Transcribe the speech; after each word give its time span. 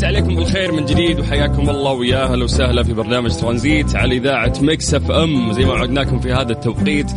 مسيكم 0.00 0.34
بالخير 0.34 0.72
من 0.72 0.84
جديد 0.84 1.20
وحياكم 1.20 1.70
الله 1.70 1.92
ويا 1.92 2.24
أهلا 2.24 2.44
وسهلا 2.44 2.82
في 2.82 2.92
برنامج 2.92 3.36
ترانزيت 3.36 3.96
على 3.96 4.16
إذاعة 4.16 4.52
مكس 4.60 4.94
إف 4.94 5.10
إم. 5.10 5.52
زي 5.52 5.64
ما 5.64 5.72
وعدناكم 5.72 6.18
في 6.18 6.32
هذا 6.32 6.52
التوقيت 6.52 7.10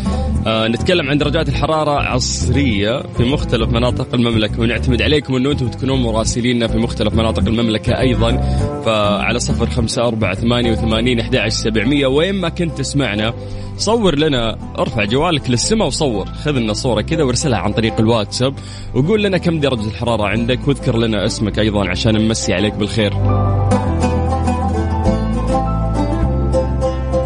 آه 0.48 0.68
نتكلم 0.68 1.10
عن 1.10 1.18
درجات 1.18 1.50
الحرارة 1.50 1.92
العصرية 1.92 3.02
في 3.18 3.24
مختلف 3.24 3.70
مناطق 3.70 4.08
المملكة 4.14 4.62
ونعتمد 4.62 5.02
عليكم 5.02 5.36
إنه 5.36 5.52
أنتم 5.52 5.68
تكونون 5.68 6.02
مراسليننا 6.02 6.68
في 6.68 6.78
مختلف 6.78 7.14
مناطق 7.14 7.48
المملكة 7.48 8.00
أيضا. 8.00 8.32
فعلى 8.86 9.40
صفر 9.40 9.66
خمسة 9.66 10.08
أربعة 10.08 10.36
ثمانية 10.36 10.72
وثمانين 10.72 11.20
أحد 11.20 11.48
سبعمية 11.48 12.08
وين 12.08 12.36
ما 12.36 12.50
كنت 12.50 12.78
تسمعنا 12.78 13.34
صور 13.78 14.16
لنا 14.16 14.58
ارفع 14.80 15.04
جوالك 15.04 15.50
للسماء 15.50 15.88
وصور 15.88 16.26
خذ 16.26 16.52
لنا 16.52 16.74
صورة 16.74 17.02
كذا 17.02 17.24
وارسلها 17.24 17.60
عن 17.60 17.74
طريق 17.74 18.00
الواتساب 18.00 18.54
وقول 18.96 19.24
لنا 19.24 19.38
كم 19.38 19.60
درجة 19.60 19.88
الحرارة 19.88 20.24
عندك 20.24 20.68
واذكر 20.68 20.98
لنا 20.98 21.26
اسمك 21.26 21.60
أيضا 21.60 21.90
عشان 21.90 22.14
نمسي 22.14 22.54
عليك 22.54 22.73
بالخير. 22.80 23.14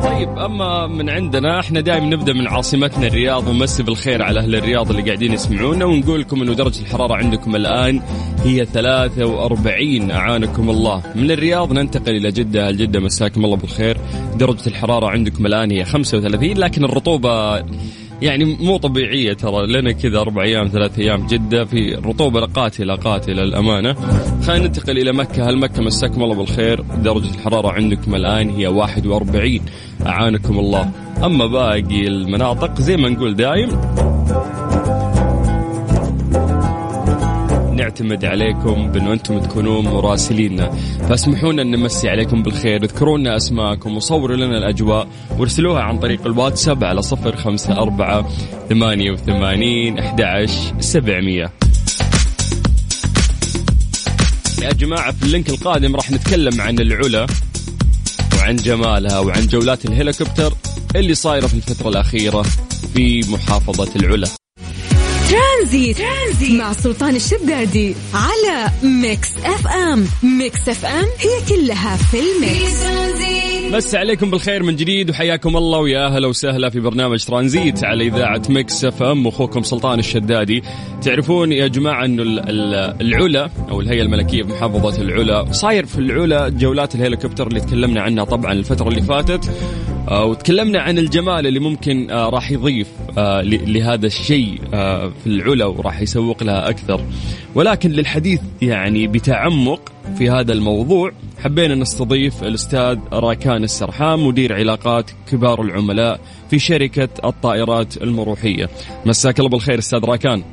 طيب 0.03 0.37
أما 0.37 0.87
من 0.87 1.09
عندنا 1.09 1.59
إحنا 1.59 1.81
دائما 1.81 2.05
نبدأ 2.05 2.33
من 2.33 2.47
عاصمتنا 2.47 3.07
الرياض 3.07 3.47
ونمسي 3.47 3.83
بالخير 3.83 4.23
على 4.23 4.39
أهل 4.39 4.55
الرياض 4.55 4.89
اللي 4.89 5.01
قاعدين 5.01 5.33
يسمعونا 5.33 5.85
ونقول 5.85 6.21
لكم 6.21 6.41
إنه 6.41 6.53
درجة 6.53 6.81
الحرارة 6.81 7.13
عندكم 7.15 7.55
الآن 7.55 8.01
هي 8.43 8.65
43 8.65 10.11
أعانكم 10.11 10.69
الله. 10.69 11.01
من 11.15 11.31
الرياض 11.31 11.73
ننتقل 11.73 12.15
إلى 12.15 12.31
جدة. 12.31 12.67
أهل 12.67 12.77
جدة 12.77 12.99
مساكم 12.99 13.45
الله 13.45 13.57
بالخير. 13.57 13.97
درجة 14.35 14.67
الحرارة 14.67 15.07
عندكم 15.07 15.45
الآن 15.45 15.71
هي 15.71 15.85
35 15.85 16.57
لكن 16.57 16.83
الرطوبة 16.83 17.63
يعني 18.21 18.45
مو 18.45 18.77
طبيعية 18.77 19.33
ترى 19.33 19.67
لنا 19.67 19.91
كذا 19.91 20.19
أربع 20.19 20.43
أيام 20.43 20.67
ثلاث 20.67 20.99
أيام 20.99 21.27
جدة 21.27 21.65
في 21.65 21.95
رطوبة 22.05 22.45
قاتلة 22.45 22.95
قاتلة 22.95 23.43
الأمانة 23.43 23.95
خلينا 24.47 24.67
ننتقل 24.67 24.97
إلى 24.97 25.11
مكة. 25.13 25.49
هل 25.49 25.57
مكة 25.57 25.81
مساكم 25.81 26.23
الله 26.23 26.35
بالخير؟ 26.35 26.81
درجة 26.81 27.29
الحرارة 27.29 27.71
عندكم 27.71 28.15
الآن 28.15 28.49
هي 28.49 28.67
41 28.67 29.59
أعانكم 30.05 30.59
الله. 30.59 30.91
أما 31.23 31.45
باقي 31.45 32.07
المناطق 32.07 32.81
زي 32.81 32.97
ما 32.97 33.09
نقول 33.09 33.35
دايم 33.35 33.69
نعتمد 37.87 38.25
عليكم 38.25 38.91
بأنه 38.91 39.13
أنتم 39.13 39.39
تكونون 39.39 39.85
مراسليننا. 39.85 40.71
فاسمحونا 41.09 41.61
أن 41.61 41.71
نمسي 41.71 42.09
عليكم 42.09 42.43
بالخير. 42.43 42.83
اذكروا 42.83 43.17
لنا 43.17 43.37
أسماءكم 43.37 43.95
وصوروا 43.95 44.35
لنا 44.35 44.57
الأجواء 44.57 45.07
وارسلوها 45.37 45.81
عن 45.81 45.99
طريق 45.99 46.25
الواتساب 46.25 46.83
على 46.83 47.01
صفر 47.01 47.35
خمسة 47.35 47.77
أربعة 47.77 48.29
ثمانية 48.69 49.11
وثمانين 49.11 49.99
أحد 49.99 50.49
سبعمية. 50.79 51.51
يا 54.61 54.73
جماعة 54.73 55.11
في 55.11 55.23
ال 55.23 55.28
link 55.28 55.49
القادم 55.49 55.95
راح 55.95 56.11
نتكلم 56.11 56.61
عن 56.61 56.79
العلا 56.79 57.27
وعن 58.37 58.55
جمالها 58.55 59.19
وعن 59.19 59.47
جولات 59.47 59.85
الهليكوبتر 59.85 60.53
اللي 60.95 61.15
صايرة 61.15 61.47
في 61.47 61.53
الفترة 61.53 61.89
الأخيرة 61.89 62.41
في 62.93 63.31
محافظة 63.31 63.95
العلا. 63.95 64.27
ترانزيت. 65.29 65.97
ترانزيت 65.97 66.59
مع 66.59 66.73
سلطان 66.73 67.15
الشدادي 67.15 67.95
على 68.13 68.71
Mix 68.83 69.37
FM. 69.37 70.05
Mix 70.23 70.69
FM 70.69 71.05
هي 71.19 71.55
كلها 71.55 71.95
في 71.95 72.17
ال 72.19 72.33
mix. 72.33 72.87
مسي 73.73 73.95
عليكم 73.95 74.31
بالخير 74.31 74.63
من 74.63 74.75
جديد 74.75 75.09
وحياكم 75.09 75.57
الله 75.57 75.79
ويا 75.79 76.05
أهلا 76.07 76.27
وسهلا 76.27 76.69
في 76.69 76.79
برنامج 76.79 77.23
ترانزيت 77.25 77.83
على 77.83 78.07
إذاعة 78.07 78.41
Mix 78.49 78.85
FM. 78.85 79.27
أخوكم 79.27 79.63
سلطان 79.63 79.99
الشدادي. 79.99 80.63
تعرفون 81.01 81.51
يا 81.51 81.67
جماعة 81.67 82.05
إنه 82.05 82.23
ال- 82.23 82.39
ال- 82.49 82.95
العلا 83.01 83.49
أو 83.69 83.81
الهيئة 83.81 84.01
الملكية 84.01 84.43
في 84.43 84.49
محافظه 84.49 85.01
العلا 85.01 85.51
صاير 85.51 85.85
في 85.85 85.97
العلا 85.97 86.49
جولات 86.49 86.95
الهليكوبتر 86.95 87.47
اللي 87.47 87.59
تكلمنا 87.59 88.01
عنها 88.01 88.23
طبعا 88.23 88.51
الفترة 88.53 88.87
اللي 88.89 89.01
فاتت. 89.01 89.51
وتكلمنا 90.11 90.81
عن 90.81 90.97
الجمال 90.97 91.47
اللي 91.47 91.59
ممكن 91.59 92.11
آه، 92.11 92.29
راح 92.29 92.51
يضيف 92.51 92.91
آه، 93.17 93.41
لهذا 93.41 94.05
الشيء 94.05 94.61
آه، 94.73 95.07
في 95.07 95.27
العلا 95.27 95.65
وراح 95.65 96.01
يسوق 96.01 96.43
لها 96.43 96.69
أكثر. 96.69 97.01
ولكن 97.55 97.89
للحديث 97.89 98.41
يعني 98.61 99.07
بتعمق 99.07 99.91
في 100.17 100.29
هذا 100.29 100.53
الموضوع 100.53 101.11
حبينا 101.43 101.75
نستضيف 101.75 102.43
الأستاذ 102.43 102.99
راكان 103.13 103.63
السرحان 103.63 104.19
مدير 104.19 104.53
علاقات 104.53 105.11
كبار 105.31 105.61
العملاء 105.61 106.19
في 106.49 106.59
شركة 106.59 107.09
الطائرات 107.25 107.97
المروحية. 107.97 108.69
مساك 109.05 109.39
الله 109.39 109.49
بالخير 109.49 109.79
أستاذ 109.79 110.05
راكان. 110.05 110.43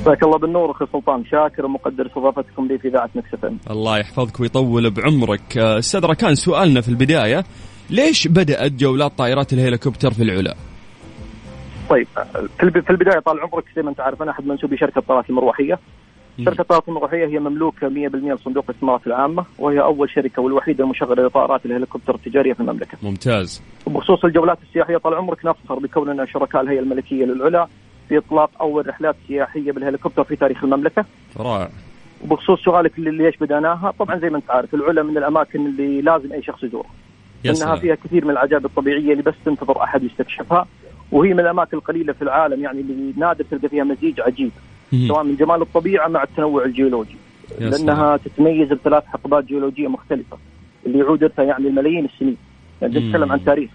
مساك 0.00 0.22
الله 0.22 0.38
بالنور 0.38 0.70
أخي 0.70 0.86
سلطان 0.92 1.24
شاكر 1.24 1.66
ومقدر 1.66 2.06
استضافتكم 2.06 2.66
لي 2.66 2.78
في 2.78 2.88
إذاعة 2.88 3.10
مكس 3.14 3.44
إم. 3.44 3.58
الله 3.70 3.98
يحفظك 3.98 4.40
ويطول 4.40 4.90
بعمرك. 4.90 5.58
آه، 5.58 5.78
أستاذ 5.78 6.04
راكان 6.04 6.34
سؤالنا 6.34 6.80
في 6.80 6.88
البداية 6.88 7.44
ليش 7.90 8.28
بدأت 8.28 8.72
جولات 8.72 9.12
طائرات 9.18 9.52
الهليكوبتر 9.52 10.10
في 10.10 10.22
العلا؟ 10.22 10.54
طيب 11.90 12.06
في 12.58 12.62
الب- 12.62 12.80
في 12.84 12.90
البداية 12.90 13.18
طال 13.18 13.40
عمرك 13.40 13.64
زي 13.76 13.82
ما 13.82 13.90
انت 13.90 14.00
عارف 14.00 14.22
أنا 14.22 14.30
احد 14.30 14.46
منسوبي 14.46 14.76
شركة 14.76 14.98
الطائرات 14.98 15.30
المروحيه 15.30 15.78
شركة 16.44 16.60
الطائرات 16.60 16.88
المروحيه 16.88 17.26
هي 17.26 17.38
مملوكة 17.38 17.88
100% 17.88 17.92
لصندوق 18.34 18.64
الاستثمارات 18.68 19.06
العامة 19.06 19.44
وهي 19.58 19.80
أول 19.80 20.10
شركة 20.10 20.42
والوحيدة 20.42 20.84
المشغلة 20.84 21.26
لطائرات 21.26 21.66
الهليكوبتر 21.66 22.14
التجارية 22.14 22.52
في 22.52 22.60
المملكة. 22.60 22.98
ممتاز. 23.02 23.62
وبخصوص 23.86 24.24
الجولات 24.24 24.58
السياحية 24.68 24.96
طال 24.96 25.14
عمرك 25.14 25.44
نفخر 25.46 25.78
بكوننا 25.78 26.26
شركاء 26.26 26.62
الهيئة 26.62 26.80
الملكية 26.80 27.24
للعلا 27.24 27.66
في 28.08 28.18
إطلاق 28.18 28.50
أول 28.60 28.88
رحلات 28.88 29.16
سياحية 29.28 29.72
بالهليكوبتر 29.72 30.24
في 30.24 30.36
تاريخ 30.36 30.64
المملكة. 30.64 31.04
رائع. 31.36 31.68
وبخصوص 32.24 32.60
سؤالك 32.64 32.98
اللي 32.98 33.10
ليش 33.10 33.36
بدأناها 33.36 33.94
طبعا 33.98 34.18
زي 34.18 34.30
ما 34.30 34.36
انت 34.36 34.50
عارف 34.50 34.74
العلا 34.74 35.02
من 35.02 35.18
الأماكن 35.18 35.66
اللي 35.66 36.00
لازم 36.02 36.32
أي 36.32 36.42
شخص 36.42 36.64
يزورها 36.64 36.90
يا 37.44 37.50
انها 37.50 37.76
فيها 37.76 37.94
كثير 37.94 38.24
من 38.24 38.30
العجائب 38.30 38.64
الطبيعية 38.64 39.12
اللي 39.12 39.22
بس 39.22 39.34
تنتظر 39.44 39.82
أحد 39.82 40.02
يستكشفها 40.04 40.66
وهي 41.12 41.34
من 41.34 41.40
الأماكن 41.40 41.76
القليلة 41.76 42.12
في 42.12 42.22
العالم 42.22 42.62
يعني 42.62 42.80
اللي 42.80 43.12
نادر 43.16 43.44
تلقى 43.50 43.68
فيها 43.68 43.84
مزيج 43.84 44.20
عجيب. 44.20 44.50
سواء 45.08 45.22
من 45.24 45.36
جمال 45.36 45.62
الطبيعة 45.62 46.08
مع 46.08 46.22
التنوع 46.22 46.64
الجيولوجي 46.64 47.16
لأنها 47.60 48.16
تتميز 48.16 48.68
بثلاث 48.68 49.04
حقبات 49.06 49.44
جيولوجية 49.44 49.88
مختلفة 49.88 50.38
اللي 50.86 50.98
يعود 50.98 51.24
إرثها 51.24 51.44
يعني 51.44 51.68
الملايين 51.68 52.04
السنين 52.04 52.36
يعني. 52.82 52.98
نتكلم 52.98 53.32
عن 53.32 53.44
تاريخ 53.44 53.70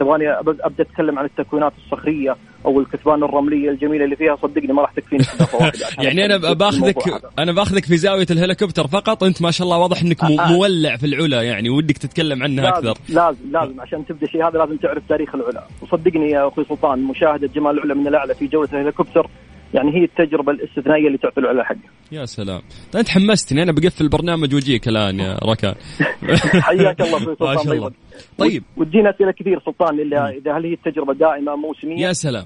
تبغاني 0.00 0.30
أبدأ 0.30 0.82
أتكلم 0.82 1.18
عن 1.18 1.24
التكوينات 1.24 1.72
الصخريه 1.84 2.36
أو 2.66 2.80
الكثبان 2.80 3.22
الرملية 3.22 3.70
الجميلة 3.70 4.04
اللي 4.04 4.16
فيها 4.16 4.36
صدقني 4.36 4.72
ما 4.72 4.82
راح 4.82 4.92
تكفيني 4.92 5.24
يعني 6.06 6.24
أنا 6.24 6.52
بأخذك. 6.52 6.96
أنا 7.38 7.52
بأخذك 7.52 7.84
في 7.84 7.96
زاوية 7.96 8.26
الهليكوبتر 8.30 8.86
فقط 8.86 9.24
أنت 9.24 9.42
ما 9.42 9.50
شاء 9.50 9.64
الله 9.64 9.78
واضح 9.78 10.02
إنك 10.02 10.24
مو- 10.24 10.40
آه. 10.40 10.52
مولع 10.52 10.96
في 10.96 11.06
العلا 11.06 11.42
يعني 11.42 11.70
ودك 11.70 11.98
تتكلم 11.98 12.42
عنها 12.42 12.70
لازم 12.70 12.88
أكثر 12.88 13.14
لازم 13.14 13.38
لازم 13.50 13.80
عشان 13.80 14.06
تبدأ 14.06 14.26
شيء 14.26 14.48
هذا 14.48 14.58
لازم 14.58 14.76
تعرف 14.76 15.02
تاريخ 15.08 15.34
العلا 15.34 15.64
وصدقني 15.82 16.30
يا 16.30 16.48
أخوي 16.48 16.64
سلطان 16.64 17.02
مشاهدة 17.02 17.46
جمال 17.54 17.78
العلا 17.78 17.94
من 17.94 18.06
الأعلى 18.06 18.34
في 18.34 18.46
جولة 18.46 18.68
الهليكوبتر 18.72 19.26
يعني 19.74 19.94
هي 19.94 20.04
التجربة 20.04 20.52
الاستثنائية 20.52 21.06
اللي 21.06 21.18
تعطي 21.18 21.40
العلا 21.40 21.64
حقه 21.64 21.78
يا 22.12 22.24
سلام. 22.24 22.60
طيب 22.92 22.96
انت 23.00 23.08
حمستني 23.08 23.62
أنا 23.62 23.72
بقفل 23.72 24.04
البرنامج 24.04 24.54
وأجيك 24.54 24.88
الآن 24.88 25.20
يا 25.20 25.38
ركان 25.44 25.74
حياك 26.68 27.00
الله 27.00 27.18
ما 27.24 27.24
سلطان 27.24 27.58
شاء 27.58 27.72
الله. 27.74 27.88
طيب. 27.88 27.94
طيب 28.38 28.62
وتجينا 28.76 29.10
أسئلة 29.10 29.32
كثير 29.32 29.60
سلطان 29.66 30.00
إلا 30.00 30.28
إذا 30.30 30.56
هل 30.58 30.64
هي 30.64 30.72
التجربة 30.72 31.14
دائمة 31.14 31.56
موسمية؟ 31.56 32.06
يا 32.06 32.12
سلام. 32.12 32.44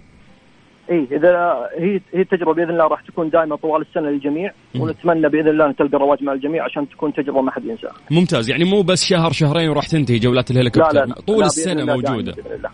اي 0.90 1.06
إذا 1.12 1.30
هي 1.78 2.00
هي 2.14 2.20
التجربة 2.20 2.54
بإذن 2.54 2.70
الله 2.70 2.86
راح 2.86 3.00
تكون 3.02 3.30
دائمة 3.30 3.56
طوال 3.56 3.82
السنة 3.82 4.10
للجميع 4.10 4.52
ونتمنى 4.80 5.28
بإذن 5.28 5.48
الله 5.48 5.66
أن 5.66 5.76
تلقى 5.76 5.98
رواج 5.98 6.22
مع 6.22 6.32
الجميع 6.32 6.64
عشان 6.64 6.88
تكون 6.88 7.12
تجربة 7.12 7.40
ما 7.40 7.50
حد 7.50 7.64
ينساها. 7.64 7.92
ممتاز. 8.10 8.50
يعني 8.50 8.64
مو 8.64 8.82
بس 8.82 9.04
شهر 9.04 9.32
شهرين 9.32 9.68
وراح 9.68 9.86
تنتهي 9.86 10.18
جولات 10.18 10.50
الهليكوبتر. 10.50 10.92
لا 10.94 11.04
لا 11.06 11.14
طول 11.14 11.40
لا، 11.40 11.46
السنة 11.46 11.84
موجودة. 11.84 12.32
بإذن 12.32 12.52
الله. 12.54 12.70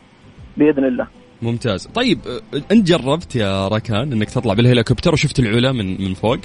بإذن 0.57 0.85
الله. 0.85 1.07
ممتاز 1.43 1.87
طيب 1.87 2.19
أنت 2.73 2.87
جربت 2.87 3.37
يا 3.37 3.69
ركان 3.69 4.13
إنك 4.13 4.31
تطلع 4.31 4.55
بالهليكوبتر 4.55 5.13
وشفت 5.13 5.39
العلا 5.39 5.73
من 5.73 6.03
من 6.03 6.15
فوق 6.15 6.39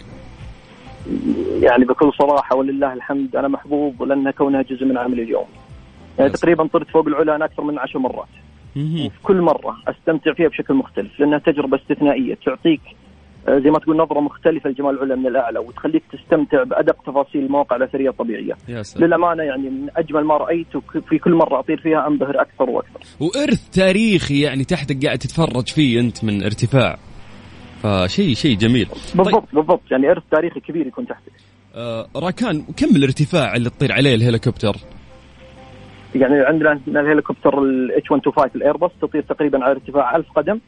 يعني 1.61 1.85
بكل 1.85 2.11
صراحة 2.19 2.55
ولله 2.55 2.93
الحمد 2.93 3.35
أنا 3.35 3.47
محظوظ 3.47 4.03
لانها 4.03 4.31
كونها 4.31 4.61
جزء 4.61 4.85
من 4.85 4.97
عملي 4.97 5.23
اليوم. 5.23 5.45
يعني 6.19 6.31
بس. 6.31 6.39
تقريبا 6.39 6.67
طرت 6.67 6.89
فوق 6.89 7.07
العلا 7.07 7.35
أنا 7.35 7.45
أكثر 7.45 7.63
من 7.63 7.79
عشر 7.79 7.99
مرات. 7.99 8.27
وفي 8.75 9.09
كل 9.23 9.41
مرة 9.41 9.77
أستمتع 9.87 10.33
فيها 10.33 10.47
بشكل 10.47 10.73
مختلف 10.73 11.19
لأنها 11.19 11.39
تجربة 11.39 11.77
استثنائية 11.77 12.37
تعطيك 12.45 12.81
زي 13.49 13.69
ما 13.69 13.79
تقول 13.79 13.97
نظرة 13.97 14.19
مختلفة 14.19 14.69
لجمال 14.69 14.95
العلا 14.95 15.15
من 15.15 15.27
الأعلى 15.27 15.59
وتخليك 15.59 16.03
تستمتع 16.11 16.63
بأدق 16.63 16.95
تفاصيل 17.05 17.45
المواقع 17.45 17.75
الأثرية 17.75 18.09
الطبيعية. 18.09 18.53
يا 18.67 18.81
سلام 18.81 19.07
للأمانة 19.07 19.43
يعني 19.43 19.69
من 19.69 19.87
أجمل 19.97 20.23
ما 20.23 20.37
رأيت 20.37 20.75
وفي 20.75 21.17
كل 21.17 21.33
مرة 21.33 21.59
أطير 21.59 21.81
فيها 21.81 22.07
أنبهر 22.07 22.41
أكثر 22.41 22.69
وأكثر. 22.69 22.99
وإرث 23.19 23.69
تاريخي 23.69 24.41
يعني 24.41 24.63
تحتك 24.63 25.05
قاعد 25.05 25.17
تتفرج 25.17 25.67
فيه 25.67 25.99
أنت 25.99 26.23
من 26.23 26.43
ارتفاع 26.43 26.97
فشيء 27.83 28.33
شيء 28.33 28.57
جميل 28.57 28.87
بالضبط 29.15 29.47
بالضبط 29.53 29.91
يعني 29.91 30.11
إرث 30.11 30.23
تاريخي 30.31 30.59
كبير 30.59 30.87
يكون 30.87 31.07
تحتك. 31.07 31.31
آه 31.75 32.07
راكان 32.15 32.61
كم 32.77 32.95
الارتفاع 32.95 33.55
اللي 33.55 33.69
تطير 33.69 33.91
عليه 33.91 34.15
الهليكوبتر؟ 34.15 34.75
يعني 36.15 36.35
عندنا 36.45 36.79
الهليكوبتر 36.87 37.59
ال 37.63 37.87
H 37.87 38.11
125 38.11 38.51
الايرباص 38.55 38.91
تطير 39.01 39.21
تقريبا 39.21 39.63
على 39.63 39.71
ارتفاع 39.71 40.15
1000 40.15 40.25
قدم 40.35 40.59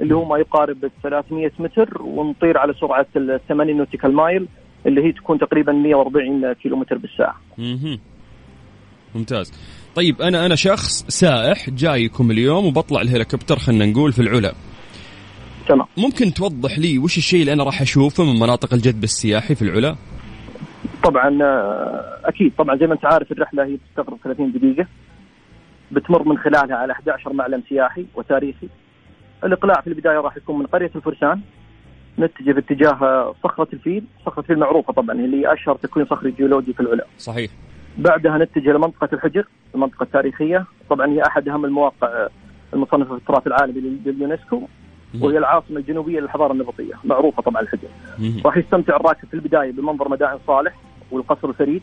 اللي 0.00 0.14
هو 0.14 0.24
ما 0.24 0.38
يقارب 0.38 0.90
300 1.02 1.50
متر 1.58 2.02
ونطير 2.02 2.58
على 2.58 2.74
سرعة 2.80 3.06
ال 3.16 3.40
80 3.48 3.76
nautical 3.76 4.12
mile 4.14 4.48
اللي 4.86 5.04
هي 5.04 5.12
تكون 5.12 5.38
تقريبا 5.38 5.72
140 5.72 6.52
كيلو 6.52 6.76
متر 6.76 6.98
بالساعة. 6.98 7.36
مهم. 7.58 7.98
ممتاز 9.14 9.52
طيب 9.94 10.22
أنا 10.22 10.46
أنا 10.46 10.54
شخص 10.54 11.04
سائح 11.08 11.70
جايكم 11.70 12.30
اليوم 12.30 12.66
وبطلع 12.66 13.00
الهليكوبتر 13.00 13.58
خلينا 13.58 13.86
نقول 13.86 14.12
في 14.12 14.22
العلا 14.22 14.52
تمام. 15.68 15.86
ممكن 15.98 16.34
توضح 16.34 16.78
لي 16.78 16.98
وش 16.98 17.16
الشيء 17.18 17.40
اللي 17.40 17.52
أنا 17.52 17.64
راح 17.64 17.80
أشوفه 17.80 18.24
من 18.24 18.40
مناطق 18.40 18.74
الجذب 18.74 19.04
السياحي 19.04 19.54
في 19.54 19.62
العلا؟ 19.62 19.96
طبعا 21.04 21.42
آه، 21.42 22.20
أكيد 22.24 22.52
طبعا 22.58 22.76
زي 22.76 22.86
ما 22.86 22.94
أنت 22.94 23.04
عارف 23.04 23.32
الرحلة 23.32 23.64
هي 23.64 23.76
تستغرق 23.76 24.18
30 24.24 24.52
دقيقة 24.52 24.86
بتمر 25.92 26.28
من 26.28 26.38
خلالها 26.38 26.76
على 26.76 26.92
11 26.92 27.32
معلم 27.32 27.62
سياحي 27.68 28.06
وتاريخي 28.14 28.68
الإقلاع 29.46 29.80
في 29.80 29.86
البداية 29.86 30.18
راح 30.18 30.36
يكون 30.36 30.58
من 30.58 30.66
قرية 30.66 30.90
الفرسان 30.96 31.40
نتجه 32.18 32.52
باتجاه 32.52 33.34
صخرة 33.44 33.68
الفيل، 33.72 34.04
صخرة 34.26 34.40
الفيل 34.40 34.58
معروفة 34.58 34.92
طبعا 34.92 35.16
اللي 35.16 35.52
أشهر 35.52 35.76
تكوين 35.76 36.06
صخري 36.06 36.30
جيولوجي 36.30 36.72
في 36.72 36.80
العلا. 36.80 37.06
صحيح. 37.18 37.50
بعدها 37.98 38.38
نتجه 38.38 38.72
لمنطقة 38.72 39.08
الحجر، 39.12 39.46
المنطقة 39.74 40.02
التاريخية، 40.02 40.64
طبعا 40.90 41.06
هي 41.06 41.22
أحد 41.26 41.48
أهم 41.48 41.64
المواقع 41.64 42.28
المصنفة 42.74 43.04
في 43.04 43.20
التراث 43.20 43.46
العالمي 43.46 43.80
لل- 43.80 43.98
لليونسكو 44.06 44.62
وهي 45.20 45.38
العاصمة 45.38 45.76
الجنوبية 45.76 46.20
للحضارة 46.20 46.52
النبطية، 46.52 46.94
معروفة 47.04 47.42
طبعا 47.42 47.62
الحجر. 47.62 47.88
راح 48.44 48.56
يستمتع 48.56 48.96
الراكب 48.96 49.28
في 49.28 49.34
البداية 49.34 49.72
بمنظر 49.72 50.08
مدائن 50.08 50.38
صالح 50.46 50.74
والقصر 51.10 51.48
الفريد. 51.48 51.82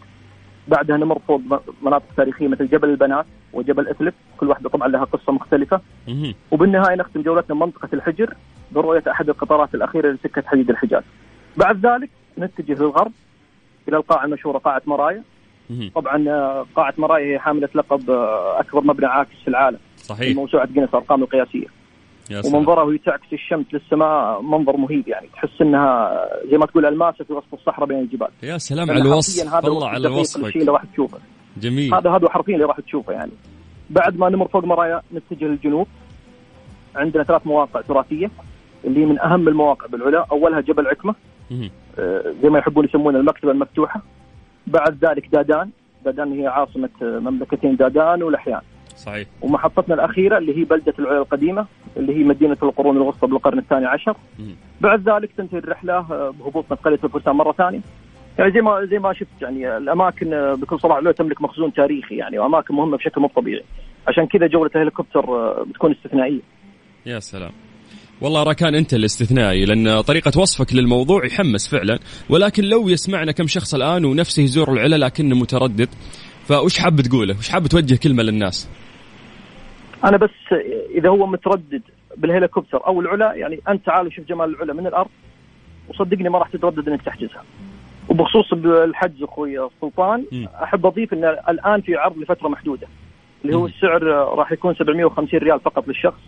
بعدها 0.68 0.98
نمر 0.98 1.20
فوق 1.28 1.42
مناطق 1.82 2.06
تاريخية 2.18 2.48
مثل 2.48 2.68
جبل 2.68 2.90
البنات 2.90 3.26
وجبل 3.54 3.88
اثلب 3.88 4.14
كل 4.38 4.50
واحدة 4.50 4.70
طبعا 4.70 4.88
لها 4.88 5.04
قصة 5.04 5.34
مختلفة. 5.34 5.82
وبالنهاية 6.52 6.96
نختم 6.96 7.22
جولتنا 7.22 7.56
بمنطقة 7.56 7.90
الحجر 7.94 8.34
برؤية 8.72 9.04
أحد 9.12 9.30
القطارات 9.30 9.76
الأخيرة 9.76 10.12
لسكة 10.12 10.44
حديد 10.46 10.70
الحجاز. 10.70 11.04
بعد 11.58 11.86
ذلك 11.86 12.10
نتجه 12.40 12.74
للغرب 12.74 13.12
إلى 13.88 13.98
القاعة 13.98 14.26
المشهورة 14.26 14.58
قاعة 14.58 14.82
مرايا. 14.86 15.24
طبعا 15.96 16.30
آه، 16.30 16.66
قاعة 16.76 16.94
مرايا 16.98 17.34
هي 17.34 17.40
حاملة 17.40 17.70
لقب 17.76 18.10
آه، 18.10 18.60
أكبر 18.60 18.82
مبنى 18.84 19.06
عاكس 19.06 19.36
في 19.44 19.48
العالم. 19.48 19.80
في 19.98 20.04
صحيح 20.04 20.36
موسوعة 20.36 20.68
جينيس 20.68 20.90
الارقام 20.90 21.24
القياسية. 21.24 21.68
وهي 22.84 22.98
تعكس 22.98 23.34
الشمس 23.34 23.66
للسماء 23.74 24.42
منظر 24.42 24.78
مهيب 24.78 25.08
يعني. 25.08 25.28
تحس 25.34 25.62
إنها 25.62 26.12
زي 26.52 26.58
ما 26.58 26.66
تقول 26.66 26.86
الماسة 26.86 27.24
في 27.24 27.34
وسط 27.34 27.54
الصحراء 27.54 27.88
بين 27.88 28.00
الجبال. 28.00 28.28
يا 28.44 28.58
سلام 28.58 28.92
على 28.92 29.02
الوصف. 29.02 29.54
هذا 29.54 29.70
والله 29.70 29.88
الوصف 29.88 29.88
على 29.88 29.98
الدقيق 29.98 30.20
وصفك. 30.20 30.44
للشيء 30.44 30.62
اللي 30.62 30.72
راح 30.72 30.84
تشوفه. 30.94 31.18
جميل. 31.58 31.94
هذا 31.94 32.10
هذا 32.10 32.30
حرفيا 32.30 32.54
اللي 32.54 32.66
راح 32.66 32.80
تشوفه 32.80 33.14
يعني. 33.14 33.32
بعد 33.90 34.18
ما 34.18 34.30
نمر 34.30 34.48
فوق 34.48 34.64
مرايا 34.64 35.02
نتجه 35.14 35.46
للجنوب. 35.46 35.88
عندنا 36.96 37.24
ثلاث 37.24 37.48
مواقع 37.48 37.82
تراثية 37.82 38.32
اللي 38.86 39.02
هي 39.02 39.06
من 39.06 39.20
أهم 39.20 39.48
المواقع 39.48 39.88
بالعلا. 39.88 40.26
أولها 40.32 40.62
جبل 40.62 40.88
عكمة. 40.88 41.16
آه، 42.00 42.34
زي 42.44 42.50
ما 42.50 42.60
يحبون 42.60 42.86
يسمونها 42.86 43.20
المكتبة 43.20 43.52
المفتوحة. 43.52 44.02
بعد 44.68 45.06
ذلك 45.06 45.28
دادان. 45.32 45.70
دادان 46.06 46.40
هي 46.40 46.48
عاصمة 46.48 46.90
آه، 47.02 47.20
مملكتين 47.20 47.76
دادان 47.76 48.24
ولحيان. 48.24 48.62
صحيح. 48.96 49.28
ومحطتنا 49.42 49.96
الأخيرة 49.96 50.38
اللي 50.38 50.58
هي 50.58 50.64
بلدة 50.64 50.94
العلا 51.00 51.18
القديمة 51.18 51.66
اللي 51.98 52.16
هي 52.20 52.24
مدينة 52.24 52.58
القرون 52.64 52.98
الوسطى 52.98 53.28
بالقرن 53.28 53.60
الثاني 53.60 53.86
عشر. 53.86 54.16
بعد 54.82 55.10
ذلك 55.10 55.30
تنتهي 55.38 55.60
الرحلة 55.60 55.94
آه، 55.94 56.34
بهبوطنا 56.40 56.76
في 56.76 56.84
قرية 56.84 57.00
الفرسان 57.04 57.36
مرة 57.36 57.52
ثانية. 57.52 57.80
يعني 58.40 58.52
زي 58.52 58.62
ما 58.62 58.86
زي 58.86 59.00
ما 59.00 59.14
شفت 59.14 59.42
يعني 59.42 59.78
الأماكن 59.78 60.34
آه، 60.34 60.54
بكل 60.54 60.80
صراحة 60.80 61.00
العلا 61.00 61.16
تملك 61.16 61.42
مخزون 61.42 61.74
تاريخي 61.74 62.16
يعني 62.16 62.40
وأماكن 62.40 62.76
مهمة 62.76 62.98
بشكل 62.98 63.22
مو 63.22 63.28
طبيعي. 63.28 63.64
عشان 64.08 64.28
كذا 64.28 64.48
جولة 64.48 64.72
الهليكوبتر 64.76 65.20
آه، 65.20 65.66
بتكون 65.70 65.92
استثنائية. 65.92 66.42
يا 67.06 67.20
سلام. 67.20 67.52
والله 68.22 68.44
راكان 68.44 68.76
أنت 68.76 68.94
الاستثنائي 68.94 69.66
لأن 69.66 70.02
طريقة 70.02 70.40
وصفك 70.40 70.74
للموضوع 70.74 71.26
يحمس 71.26 71.68
فعلا 71.68 72.00
ولكن 72.30 72.64
لو 72.64 72.90
يسمعنا 72.90 73.32
كم 73.32 73.48
شخص 73.48 73.74
الآن 73.76 74.06
ونفسه 74.06 74.44
يزور 74.44 74.74
العلا 74.74 75.06
لكنه 75.06 75.36
متردد 75.36 75.90
فوش 76.48 76.80
حاب 76.80 77.02
تقوله؟ 77.02 77.38
وش 77.38 77.50
حاب 77.50 77.68
توجه 77.68 78.00
كلمة 78.04 78.24
للناس؟ 78.24 78.70
أنا 80.04 80.18
بس 80.18 80.30
إذا 80.96 81.10
هو 81.10 81.28
متردد 81.28 81.82
بالهليكوبتر 82.18 82.88
أو 82.88 83.02
العلا 83.02 83.34
يعني 83.34 83.60
أنت 83.70 83.86
تعال 83.86 84.08
وشوف 84.08 84.26
جمال 84.26 84.56
العلا 84.56 84.74
من 84.74 84.88
الأرض 84.88 85.10
وصدقني 85.90 86.30
ما 86.30 86.40
راح 86.40 86.50
تتردد 86.50 86.90
إنك 86.90 87.02
تحجزها 87.02 87.44
وبخصوص 88.10 88.54
الحجز 88.54 89.24
أخوي 89.24 89.70
سلطان. 89.82 90.26
أحب 90.64 90.86
أضيف 90.86 91.14
إن 91.14 91.24
الآن 91.50 91.82
في 91.82 91.96
عرض 91.96 92.18
لفترة 92.18 92.48
محدودة 92.48 92.88
اللي 93.46 93.56
هو. 93.56 93.66
السعر 93.66 94.04
راح 94.38 94.52
يكون 94.52 94.76
750 94.76 95.40
ريال 95.40 95.60
فقط 95.60 95.88
للشخص 95.88 96.20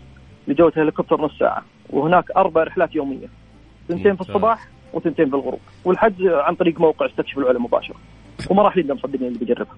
لجوله 0.48 0.72
هليكوبتر 0.76 1.20
نص 1.20 1.38
ساعة 1.38 1.62
وهناك 1.90 2.30
أربع 2.30 2.62
رحلات 2.62 2.94
يومية 2.94 3.26
ثنتين 3.88 4.14
في. 4.16 4.20
الصباح 4.20 4.68
وثنتين 4.92 5.30
في 5.30 5.36
الغروب 5.36 5.60
والحجز 5.84 6.26
عن 6.26 6.54
طريق 6.54 6.80
موقع 6.80 7.06
استكشف 7.06 7.38
العلا 7.38 7.58
مباشرة 7.58 7.96
وما 8.50 8.62
راح 8.62 8.76
يندم 8.76 8.98
صدقني 8.98 9.28
اللي 9.28 9.38
بيجربها 9.38 9.76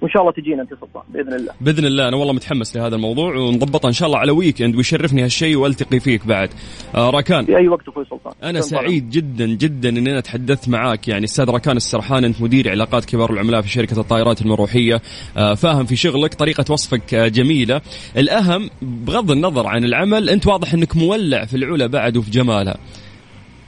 وإن 0.00 0.10
شاء 0.10 0.22
الله 0.22 0.32
تجينا 0.32 0.62
أنت 0.62 0.70
سلطان 0.70 1.02
بإذن 1.08 1.34
الله. 1.34 1.52
بإذن 1.60 1.84
الله 1.84 2.08
أنا 2.08 2.16
والله 2.16 2.32
متحمس 2.32 2.76
لهذا 2.76 2.96
الموضوع 2.96 3.36
ونضبطه 3.36 3.86
إن 3.86 3.92
شاء 3.92 4.06
الله 4.06 4.18
على 4.18 4.32
ويكند 4.32 4.76
ويشرفني 4.76 5.24
هالشيء 5.24 5.56
وألتقي 5.56 6.00
فيك 6.00 6.26
بعد. 6.26 6.50
آه 6.94 7.10
راكان. 7.10 7.44
في 7.44 7.56
أي 7.56 7.68
وقت 7.68 7.88
أخوي 7.88 8.04
سلطان. 8.04 8.32
أنا. 8.42 8.60
سعيد 8.60 9.10
جدا 9.10 9.46
جدا 9.46 9.88
إني 9.88 10.12
أنا 10.12 10.20
تحدثت 10.20 10.68
معاك. 10.68 11.08
يعني 11.08 11.24
أستاذ 11.24 11.50
راكان 11.50 11.76
السرحان 11.76 12.24
أنت 12.24 12.42
مدير 12.42 12.70
علاقات 12.70 13.04
كبار 13.04 13.32
العملاء 13.32 13.60
في 13.60 13.68
شركة 13.68 14.00
الطائرات 14.00 14.42
المروحية. 14.42 15.00
آه، 15.36 15.54
فاهم 15.54 15.84
في 15.84 15.96
شغلك 15.96 16.34
طريقة 16.34 16.64
وصفك 16.70 17.14
آه، 17.14 17.28
جميلة. 17.28 17.80
الأهم 18.16 18.70
بغض 18.82 19.30
النظر 19.30 19.66
عن 19.66 19.84
العمل 19.84 20.30
أنت 20.30 20.46
واضح 20.46 20.74
إنك 20.74 20.96
مولع 20.96 21.44
في 21.44 21.56
العلا 21.56 21.86
بعد 21.86 22.16
وفي 22.16 22.30
جمالها. 22.30 22.76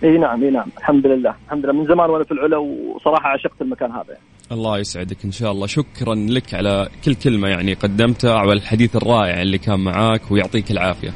إي 0.04 0.18
نعم 0.18 0.44
إي 0.44 0.50
نعم. 0.50 0.66
الحمد 0.78 1.06
لله 1.06 1.34
الحمد 1.46 1.64
لله. 1.64 1.72
من 1.72 1.86
زمان 1.86 2.10
وأنا 2.10 2.24
في 2.24 2.32
العلا 2.32 2.56
وصراحة 2.56 3.28
عشقت 3.28 3.62
المكان 3.62 3.90
هذا 3.90 4.04
يعني. 4.08 4.31
الله 4.52 4.78
يسعدك 4.78 5.16
إن 5.24 5.32
شاء 5.32 5.52
الله. 5.52 5.66
شكرا 5.66 6.14
لك 6.14 6.54
على 6.54 6.88
كل 7.04 7.14
كلمة 7.14 7.48
يعني 7.48 7.74
قدمتها 7.74 8.34
وعلى 8.34 8.52
الحديث 8.52 8.96
الرائع 8.96 9.42
اللي 9.42 9.58
كان 9.58 9.80
معاك 9.80 10.30
ويعطيك 10.30 10.70
العافية. 10.70 11.14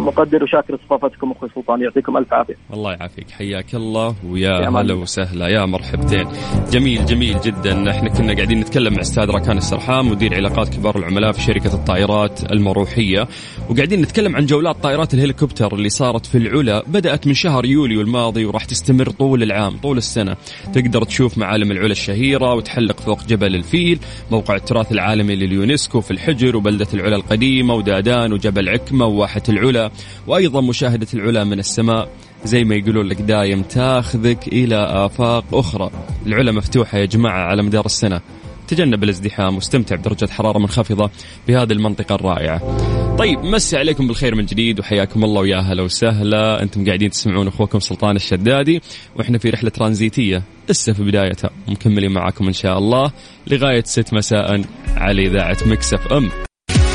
مقدر 0.00 0.44
وشاكر 0.44 0.74
استضافتكم 0.74 1.30
أخوي 1.30 1.48
سلطان. 1.54 1.82
يعطيكم 1.82 2.16
ألف 2.16 2.32
عافية. 2.32 2.56
الله 2.72 2.92
يعافيك. 2.92 3.30
حياك 3.30 3.74
الله 3.74 4.14
يا 4.24 4.30
ويا 4.30 4.68
هلا. 4.68 4.94
وسهلا. 4.94 5.48
يا 5.48 5.66
مرحبتين. 5.66 6.28
جميل 6.70 7.06
جميل 7.06 7.40
جدا. 7.40 7.90
إحنا 7.90 8.08
كنا 8.08 8.34
قاعدين 8.34 8.60
نتكلم 8.60 8.94
مع 8.94 9.00
أستاذ 9.00 9.24
راكان 9.24 9.56
السرحان 9.56 10.04
مدير 10.04 10.34
علاقات 10.34 10.68
كبار 10.68 10.98
العملاء 10.98 11.32
في 11.32 11.40
شركة 11.40 11.74
الطائرات 11.74 12.52
المروحية. 12.52 13.28
وقاعدين 13.70 14.00
نتكلم 14.00 14.36
عن 14.36 14.46
جولات 14.46 14.76
طائرات 14.76 15.14
الهليكوبتر 15.14 15.74
اللي 15.74 15.88
صارت 15.88 16.26
في 16.26 16.38
العلا. 16.38 16.82
بدأت 16.86 17.26
من 17.26 17.34
شهر 17.34 17.64
يوليو 17.64 18.00
الماضي 18.00 18.44
وراح 18.44 18.64
تستمر 18.64 19.10
طول 19.10 19.42
العام 19.42 19.76
طول 19.76 19.98
السنة. 19.98 20.36
تقدر 20.72 21.02
تشوف 21.02 21.38
معالم 21.38 21.70
العلا 21.70 21.92
الشهيرة 21.92 22.54
وتحلق 22.54 23.00
فوق 23.00 23.26
جبل 23.26 23.54
الفيل 23.54 23.98
موقع 24.30 24.56
التراث 24.56 24.92
العالمي 24.92 25.36
لليونسكو 25.36 26.00
في 26.00 26.10
الحجر 26.10 26.56
وبلدة 26.56 26.86
العلا 26.94 27.16
القديمة 27.16 27.74
ودادان 27.74 28.32
وجبل 28.32 28.68
عكمة 28.68 29.06
وواحة 29.06 29.42
العلا. 29.48 29.89
وأيضا 30.26 30.60
مشاهدة 30.60 31.06
العلا 31.14 31.44
من 31.44 31.58
السماء 31.58 32.08
زي 32.44 32.64
ما 32.64 32.74
يقولون 32.74 33.06
لك 33.06 33.22
دايم 33.22 33.62
تاخذك 33.62 34.48
إلى 34.48 34.76
آفاق 34.76 35.44
أخرى. 35.52 35.90
العلا 36.26 36.52
مفتوحة 36.52 36.98
يا 36.98 37.04
جماعة 37.04 37.44
على 37.44 37.62
مدار 37.62 37.86
السنة. 37.86 38.20
تجنب 38.68 39.04
الازدحام 39.04 39.54
واستمتع 39.54 39.96
بدرجة 39.96 40.28
حرارة 40.30 40.58
منخفضة 40.58 41.10
بهذه 41.48 41.72
المنطقة 41.72 42.14
الرائعة. 42.14 42.76
طيب 43.16 43.38
مسي 43.38 43.76
عليكم 43.76 44.06
بالخير 44.06 44.34
من 44.34 44.46
جديد 44.46 44.80
وحياكم 44.80 45.24
الله 45.24 45.40
ويا 45.40 45.58
هلا 45.58 45.82
وسهلا. 45.82 46.62
أنتم 46.62 46.86
قاعدين 46.86 47.10
تسمعون 47.10 47.48
أخوكم 47.48 47.80
سلطان 47.80 48.16
الشدادي 48.16 48.82
وإحنا 49.16 49.38
في 49.38 49.50
رحلة 49.50 49.70
ترانزيتية. 49.70 50.42
لسه 50.68 50.92
في 50.92 51.02
بدايتها. 51.02 51.50
مكملين 51.68 52.12
معاكم 52.12 52.46
إن 52.46 52.52
شاء 52.52 52.78
الله 52.78 53.12
لغاية 53.46 53.82
ست 53.86 54.14
مساء 54.14 54.62
على 54.96 55.26
إذاعة 55.26 55.56
مكسف 55.66 56.12
أم. 56.12 56.30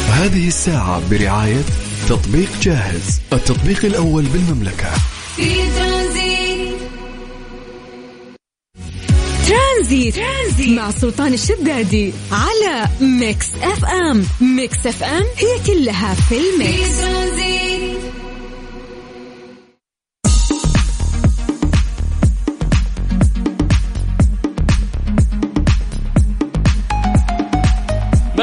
هذه 0.10 0.48
الساعة 0.48 1.10
برعاية 1.10 1.64
تطبيق 2.10 2.50
جاهز 2.62 3.22
التطبيق 3.34 3.86
الأول 3.86 4.24
بالمملكة. 4.24 4.92
في 5.36 5.56
ترانزيت. 5.78 6.76
ترانزيت, 9.48 10.16
ترانزيت 10.16 10.70
مع 10.70 10.92
سلطان 10.92 11.34
الشدادي 11.34 12.14
على 12.32 12.88
Mix 13.02 13.48
FM. 13.62 14.26
Mix 14.42 14.78
FM 14.86 15.24
هي 15.38 15.60
كلها 15.68 16.14
في 16.14 16.36
ال 16.38 16.63
mix. 16.63 17.65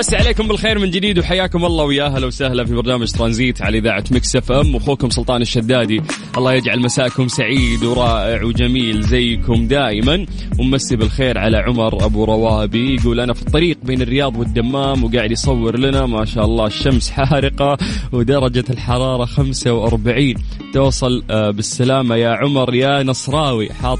مسي 0.02 0.14
عليكم 0.14 0.48
بالخير 0.48 0.78
من 0.78 0.90
جديد 0.90 1.18
وحياكم 1.18 1.64
الله 1.64 1.84
ويا 1.84 2.06
أهلا 2.06 2.26
وسهلا 2.26 2.64
في 2.64 2.74
برنامج 2.74 3.10
ترانزيت 3.10 3.62
على 3.62 3.78
إذاعة 3.78 4.04
Mix 4.10 4.36
FM. 4.36 4.74
واخوكم 4.74 5.10
سلطان 5.10 5.42
الشدادي. 5.42 6.02
الله 6.36 6.52
يجعل 6.52 6.80
مساكم 6.80 7.28
سعيد 7.28 7.84
ورائع 7.84 8.42
وجميل 8.42 9.02
زيكم 9.02 9.66
دائما. 9.66 10.26
ومسي 10.58 10.96
بالخير 10.96 11.38
على 11.38 11.56
عمر 11.56 12.04
أبو 12.04 12.24
روابي. 12.24 12.94
يقول 12.94 13.20
أنا 13.20 13.32
في 13.32 13.42
الطريق 13.42 13.78
بين 13.82 14.02
الرياض 14.02 14.36
والدمام 14.36 15.04
وقاعد 15.04 15.30
يصور 15.30 15.78
لنا 15.78 16.06
ما 16.06 16.24
شاء 16.24 16.44
الله 16.44 16.66
الشمس 16.66 17.10
حارقة 17.16 17.78
ودرجة 18.12 18.64
الحرارة 18.70 19.24
45 19.24 20.34
توصل 20.74 21.22
آه، 21.30 21.50
بالسلامة 21.50 22.16
يا 22.16 22.30
عمر 22.30 22.74
يا 22.74 23.02
نصراوي. 23.02 23.72
حاط 23.72 23.98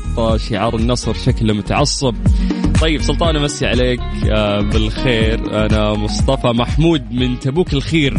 شعار 0.50 0.76
النصر 0.76 1.14
شكله 1.14 1.54
متعصب. 1.54 2.14
طيب 2.82 3.02
سلطان 3.02 3.36
أمسي 3.36 3.66
عليك 3.66 4.00
آه، 4.30 4.60
بالخير. 4.60 5.64
أنا 5.66 5.92
مصطفى 5.92 6.46
محمود 6.46 7.12
من 7.12 7.38
تبوك 7.38 7.72
الخير. 7.72 8.16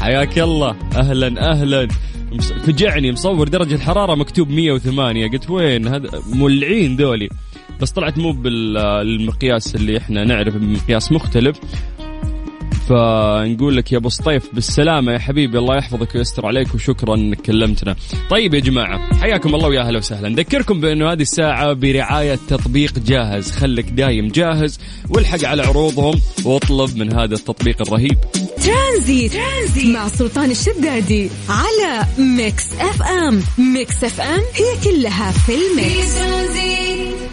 حياك 0.00 0.38
الله. 0.38 0.76
أهلا 0.96 1.50
أهلا. 1.50 1.88
فجعني 2.66 3.12
مصور 3.12 3.48
درجة 3.48 3.74
الحرارة 3.74 4.14
مكتوب 4.14 4.50
108 4.50 5.30
قلت 5.30 5.50
وين؟ 5.50 5.88
هذا 5.88 6.10
مولعين 6.32 6.96
ذولي. 6.96 7.28
بس 7.80 7.90
طلعت 7.90 8.18
مو 8.18 8.32
بالمقياس 8.32 9.74
اللي 9.74 9.98
إحنا 9.98 10.24
نعرف 10.24 10.56
بمقياس 10.56 11.12
مختلف. 11.12 11.56
فنقول 12.90 13.76
لك 13.76 13.92
يا 13.92 13.98
أبو 13.98 14.08
سطيف 14.08 14.42
بالسلامة 14.52 15.12
يا 15.12 15.18
حبيبي 15.18 15.58
الله 15.58 15.76
يحفظك 15.76 16.14
ويستر 16.14 16.46
عليك 16.46 16.74
وشكرا 16.74 17.14
إنك 17.14 17.40
كلمتنا. 17.40 17.96
طيب 18.30 18.54
يا 18.54 18.60
جماعة 18.60 19.20
حياكم 19.20 19.54
الله 19.54 19.68
ويا 19.68 19.80
أهلا 19.80 19.98
وسهلا، 19.98 20.28
نذكركم 20.28 20.80
بأنه 20.80 21.12
هذه 21.12 21.22
الساعة 21.22 21.72
برعاية 21.72 22.38
تطبيق 22.48 22.98
جاهز، 22.98 23.50
خليك 23.50 23.88
دايم 23.90 24.28
جاهز 24.28 24.78
والحق 25.08 25.44
على 25.44 25.62
عروضهم 25.62 26.20
واطلب 26.44 26.96
من 26.96 27.12
هذا 27.12 27.34
التطبيق 27.34 27.82
الرهيب. 27.82 28.18
ترانزيت, 28.64 29.32
ترانزيت 29.32 29.86
مع 29.86 30.08
سلطان 30.08 30.50
الشدادي 30.50 31.30
على 31.48 32.06
Mix 32.18 32.72
FM، 32.72 33.42
Mix 33.58 34.04
FM 34.04 34.40
هي 34.54 34.92
كلها 34.92 35.30
في 35.30 35.52
ال 35.52 35.79
mix. 35.79 36.89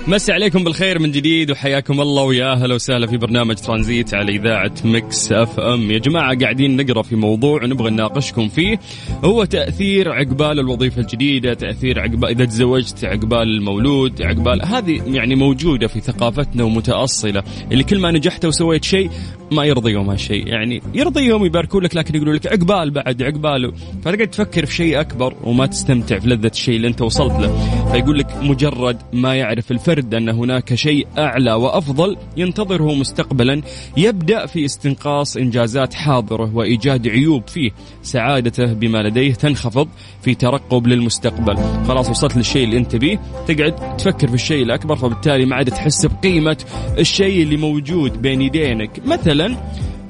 مسي 0.08 0.32
عليكم 0.32 0.64
بالخير 0.64 1.00
من 1.00 1.12
جديد 1.12 1.52
وحياكم 1.52 2.02
الله 2.02 2.24
ويا 2.24 2.52
أهلا 2.52 2.76
وسهلا 2.76 3.08
في 3.08 3.18
برنامج 3.18 3.56
ترانزيت 3.56 4.14
على 4.14 4.36
إذاعة 4.36 4.72
Mix 4.84 5.32
FM. 5.32 5.92
يا 5.92 5.98
جماعة 5.98 6.40
قاعدين 6.40 6.78
نقرأ 6.78 7.02
في 7.02 7.16
موضوع 7.16 7.64
ونبغى 7.64 7.90
نناقشكم 7.90 8.48
فيه. 8.50 8.80
هو 9.24 9.46
تأثير 9.46 10.12
عقبال 10.12 10.60
الوظيفة 10.60 11.02
الجديدة 11.02 11.54
تأثير 11.54 12.00
عقبال 12.00 12.30
إذا 12.30 12.46
تزوجت 12.46 13.06
عقبال 13.06 13.42
المولود 13.42 14.22
عقبال 14.22 14.66
هذه 14.66 15.02
يعني 15.08 15.36
موجودة 15.36 15.88
في 15.88 16.00
ثقافتنا 16.00 16.64
ومتأصلة. 16.64 17.44
اللي 17.72 17.84
كل 17.84 18.00
ما 18.00 18.12
نجحت 18.12 18.46
وسويت 18.46 18.84
شيء 18.84 19.10
ما 19.52 19.66
يرضيهم 19.66 20.10
هالشيء 20.10 20.48
يعني 20.48 20.82
يرضيهم 20.94 21.46
يباركوا 21.46 21.82
لك 21.82 21.96
لكن 21.96 22.16
يقولوا 22.16 22.34
لك 22.34 22.48
عقبال 22.48 22.92
بعد 22.92 23.24
عقبال 23.24 23.74
فتقعد 24.02 24.28
تفكر 24.28 24.66
في 24.66 24.76
شيء 24.76 25.00
أكبر 25.00 25.34
وما 25.44 25.66
تستمتع 25.66 26.20
في 26.20 26.28
لذة 26.28 26.52
الشيء 26.54 26.76
اللي 26.76 26.88
أنت 26.88 27.02
وصلت 27.02 27.34
له. 27.40 27.87
فيقول 27.98 28.20
لك 28.20 28.38
مجرد 28.42 28.98
ما 29.13 29.36
يعرف 29.36 29.72
الفرد 29.72 30.13
أن 30.13 30.30
هناك 30.30 30.75
شيء 30.75 31.08
أعلى 31.18 31.54
وأفضل 31.54 32.18
ينتظره 32.38 32.94
مستقبلا 32.94 33.62
يبدأ 33.98 34.46
في 34.46 34.66
استنقاص 34.66 35.38
إنجازات 35.38 35.94
حاضره 35.94 36.56
وايجاد 36.56 37.08
عيوب 37.08 37.48
فيه. 37.48 37.72
سعادته 38.01 38.74
بما 38.74 39.04
لديه 39.04 39.34
تنخفض 39.34 39.88
في 40.22 40.36
ترقب 40.36 40.88
للمستقبل. 40.88 41.58
خلاص 41.88 42.10
وصلت 42.10 42.38
للشيء 42.38 42.63
اللي 42.63 42.77
أنت 42.77 42.96
بيه. 42.96 43.20
تقعد 43.48 43.98
تفكر 43.98 44.27
في 44.27 44.36
الشيء 44.36 44.63
الأكبر 44.63 44.96
فبالتالي 44.96 45.46
ما 45.46 45.56
عاد 45.56 45.72
تحس 45.72 46.06
بقيمة 46.06 46.58
الشيء 46.98 47.44
اللي 47.44 47.58
موجود 47.58 48.22
بين 48.22 48.42
يدينك. 48.42 48.92
مثلا 49.06 49.58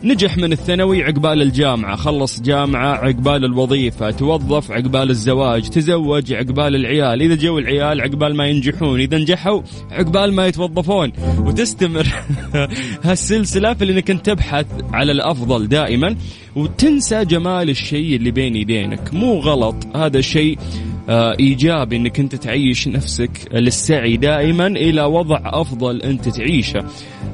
نجح 0.03 0.37
من 0.37 0.51
الثانوي 0.51 1.03
عقبال 1.03 1.41
الجامعة 1.41 1.95
خلص 1.95 2.41
جامعة 2.41 2.93
عقبال 2.95 3.45
الوظيفة 3.45 4.11
توظف 4.11 4.71
عقبال 4.71 5.09
الزواج 5.09 5.69
تزوج 5.69 6.33
عقبال 6.33 6.75
العيال 6.75 7.21
إذا 7.21 7.35
جو 7.35 7.59
العيال 7.59 8.01
عقبال 8.01 8.35
ما 8.35 8.47
ينجحون 8.47 8.99
إذا 8.99 9.17
نجحوا 9.17 9.61
عقبال 9.91 10.33
ما 10.33 10.47
يتوظفون. 10.47 11.11
وتستمر 11.39 12.07
هالسلسلة 13.03 13.73
في 13.73 13.91
أنك 13.91 14.11
أنت 14.11 14.25
تبحث 14.25 14.65
على 14.93 15.11
الأفضل 15.11 15.67
دائما 15.67 16.15
وتنسى 16.55 17.25
جمال 17.25 17.69
الشيء 17.69 18.15
اللي 18.15 18.31
بين 18.31 18.55
يدينك. 18.55 19.13
مو 19.13 19.39
غلط 19.39 19.75
هذا 19.95 20.21
شيء 20.21 20.57
آه، 21.09 21.35
إيجابي 21.39 21.95
إنك 21.95 22.19
أنت 22.19 22.35
تعيش 22.35 22.87
نفسك 22.87 23.31
للسعي 23.53 24.17
دائما 24.17 24.67
إلى 24.67 25.03
وضع 25.03 25.41
أفضل 25.45 26.01
أنت 26.01 26.29
تعيشه. 26.29 26.85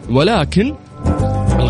ولكن 0.10 0.74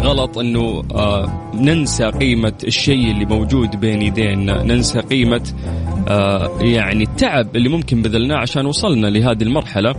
الغلط 0.03 0.37
انه 0.37 0.83
آه 0.91 1.51
ننسى 1.53 2.05
قيمة 2.05 2.53
الشيء 2.63 3.11
اللي 3.11 3.25
موجود 3.25 3.79
بين 3.79 4.01
يدينا، 4.01 4.63
ننسى 4.63 4.99
قيمة 4.99 5.53
آه 6.07 6.61
يعني 6.61 7.03
التعب 7.03 7.55
اللي 7.55 7.69
ممكن 7.69 8.01
بذلناه 8.01 8.37
عشان 8.37 8.65
وصلنا 8.65 9.07
لهذه 9.07 9.43
المرحلة. 9.43 9.95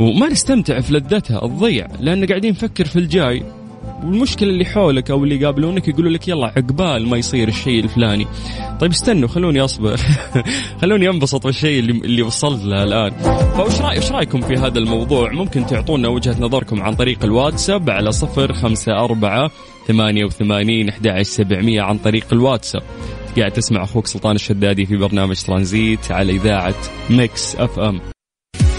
وما 0.00 0.28
نستمتع 0.28 0.80
في 0.80 0.92
لذتها 0.92 1.44
الضيع. 1.44 1.86
لأن 2.00 2.26
قاعدين 2.26 2.50
نفكر 2.50 2.84
في 2.84 2.98
الجاي. 2.98 3.42
والمشكلة 4.04 4.48
اللي 4.48 4.64
حولك 4.64 5.10
أو 5.10 5.24
اللي 5.24 5.40
يقابلونك 5.40 5.88
يقولوا 5.88 6.10
لك 6.10 6.28
يلا 6.28 6.46
عقبال 6.46 7.08
ما 7.08 7.16
يصير 7.16 7.48
الشيء 7.48 7.84
الفلاني. 7.84 8.26
طيب 8.80 8.90
استنوا 8.90 9.28
خلوني 9.28 9.60
أصبر. 9.60 9.96
خلوني 10.82 11.08
أنبسط 11.08 11.46
بالشيء 11.46 11.80
اللي, 11.80 11.92
اللي 11.92 12.22
وصلت 12.22 12.64
له 12.64 12.82
الآن. 12.82 13.10
فوش 13.56 13.80
رأي 13.80 13.96
إيش 13.96 14.12
رأيكم 14.12 14.40
في 14.40 14.54
هذا 14.54 14.78
الموضوع؟ 14.78 15.32
ممكن 15.32 15.66
تعطونا 15.66 16.08
وجهة 16.08 16.36
نظركم 16.40 16.82
عن 16.82 16.94
طريق 16.94 17.24
الواتساب 17.24 17.90
على 17.90 18.12
صفر 18.12 18.52
خمسة 18.52 18.92
أربعة 18.92 19.50
ثمانية 19.88 20.24
وثمانين 20.24 20.88
أحد 20.88 21.22
سبعمية 21.22 21.82
عن 21.82 21.98
طريق 21.98 22.26
الواتساب. 22.32 22.82
قاعد 23.38 23.52
تسمع 23.52 23.84
أخوك 23.84 24.06
سلطان 24.06 24.34
الشدادي 24.34 24.86
في 24.86 24.96
برنامج 24.96 25.36
ترانزيت 25.36 26.12
على 26.12 26.32
إذاعة 26.32 26.74
Mix 27.10 27.56
FM. 27.56 28.00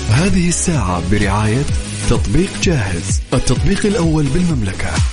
هذه 0.09 0.47
الساعة 0.47 1.11
برعاية 1.11 1.63
تطبيق 2.09 2.49
جاهز 2.63 3.21
التطبيق 3.33 3.85
الأول 3.85 4.23
بالمملكة. 4.23 5.12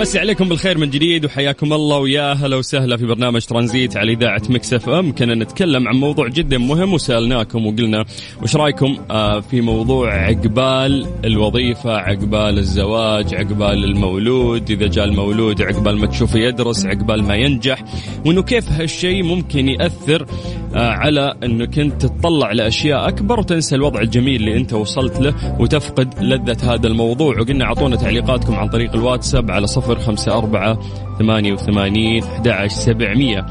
مسي 0.00 0.18
عليكم 0.18 0.48
بالخير 0.48 0.78
من 0.78 0.90
جديد 0.90 1.24
وحياكم 1.24 1.72
الله 1.72 1.98
ويا 1.98 2.32
هلا 2.32 2.56
وسهلا 2.56 2.96
في 2.96 3.06
برنامج 3.06 3.44
ترانزيت 3.44 3.96
على 3.96 4.12
إذاعة 4.12 4.42
Mix 4.48 4.74
FM. 4.74 5.14
كنا 5.14 5.34
نتكلم 5.34 5.88
عن 5.88 5.96
موضوع 5.96 6.28
جدا 6.28 6.58
مهم 6.58 6.92
وسألناكم 6.92 7.66
وقلنا 7.66 8.04
وش 8.42 8.56
رأيكم 8.56 8.98
آه، 9.10 9.40
في 9.40 9.60
موضوع 9.60 10.14
عقبال 10.14 11.06
الوظيفة 11.24 11.96
عقبال 11.96 12.58
الزواج 12.58 13.34
عقبال 13.34 13.84
المولود 13.84 14.70
إذا 14.70 14.86
جاء 14.86 15.04
المولود 15.04 15.62
عقبال 15.62 15.98
ما 15.98 16.06
تشوفه 16.06 16.38
يدرس 16.38 16.86
عقبال 16.86 17.22
ما 17.22 17.34
ينجح 17.34 17.84
وإنه 18.26 18.42
كيف 18.42 18.68
هالشيء 18.72 19.22
ممكن 19.22 19.68
يأثر 19.68 20.26
آه، 20.74 20.90
على 20.90 21.34
إنك 21.44 21.78
أنت 21.78 22.06
تطلع 22.06 22.52
لأشياء 22.52 23.08
أكبر 23.08 23.40
وتنسى 23.40 23.74
الوضع 23.74 24.00
الجميل 24.00 24.40
اللي 24.40 24.56
أنت 24.56 24.72
وصلت 24.72 25.20
له 25.20 25.60
وتفقد 25.60 26.14
لذة 26.22 26.74
هذا 26.74 26.86
الموضوع. 26.86 27.40
وقلنا 27.40 27.64
أعطونا 27.64 27.96
تعليقاتكم 27.96 28.54
عن 28.54 28.68
طريق 28.68 28.94
الواتساب 28.94 29.50
على 29.50 29.66
صفر 29.66 29.89
خمسة 29.98 30.32
أربعة 30.32 30.78
ثمانية 31.18 31.52
وثمانين 31.52 32.24
سبعمية. 32.66 33.46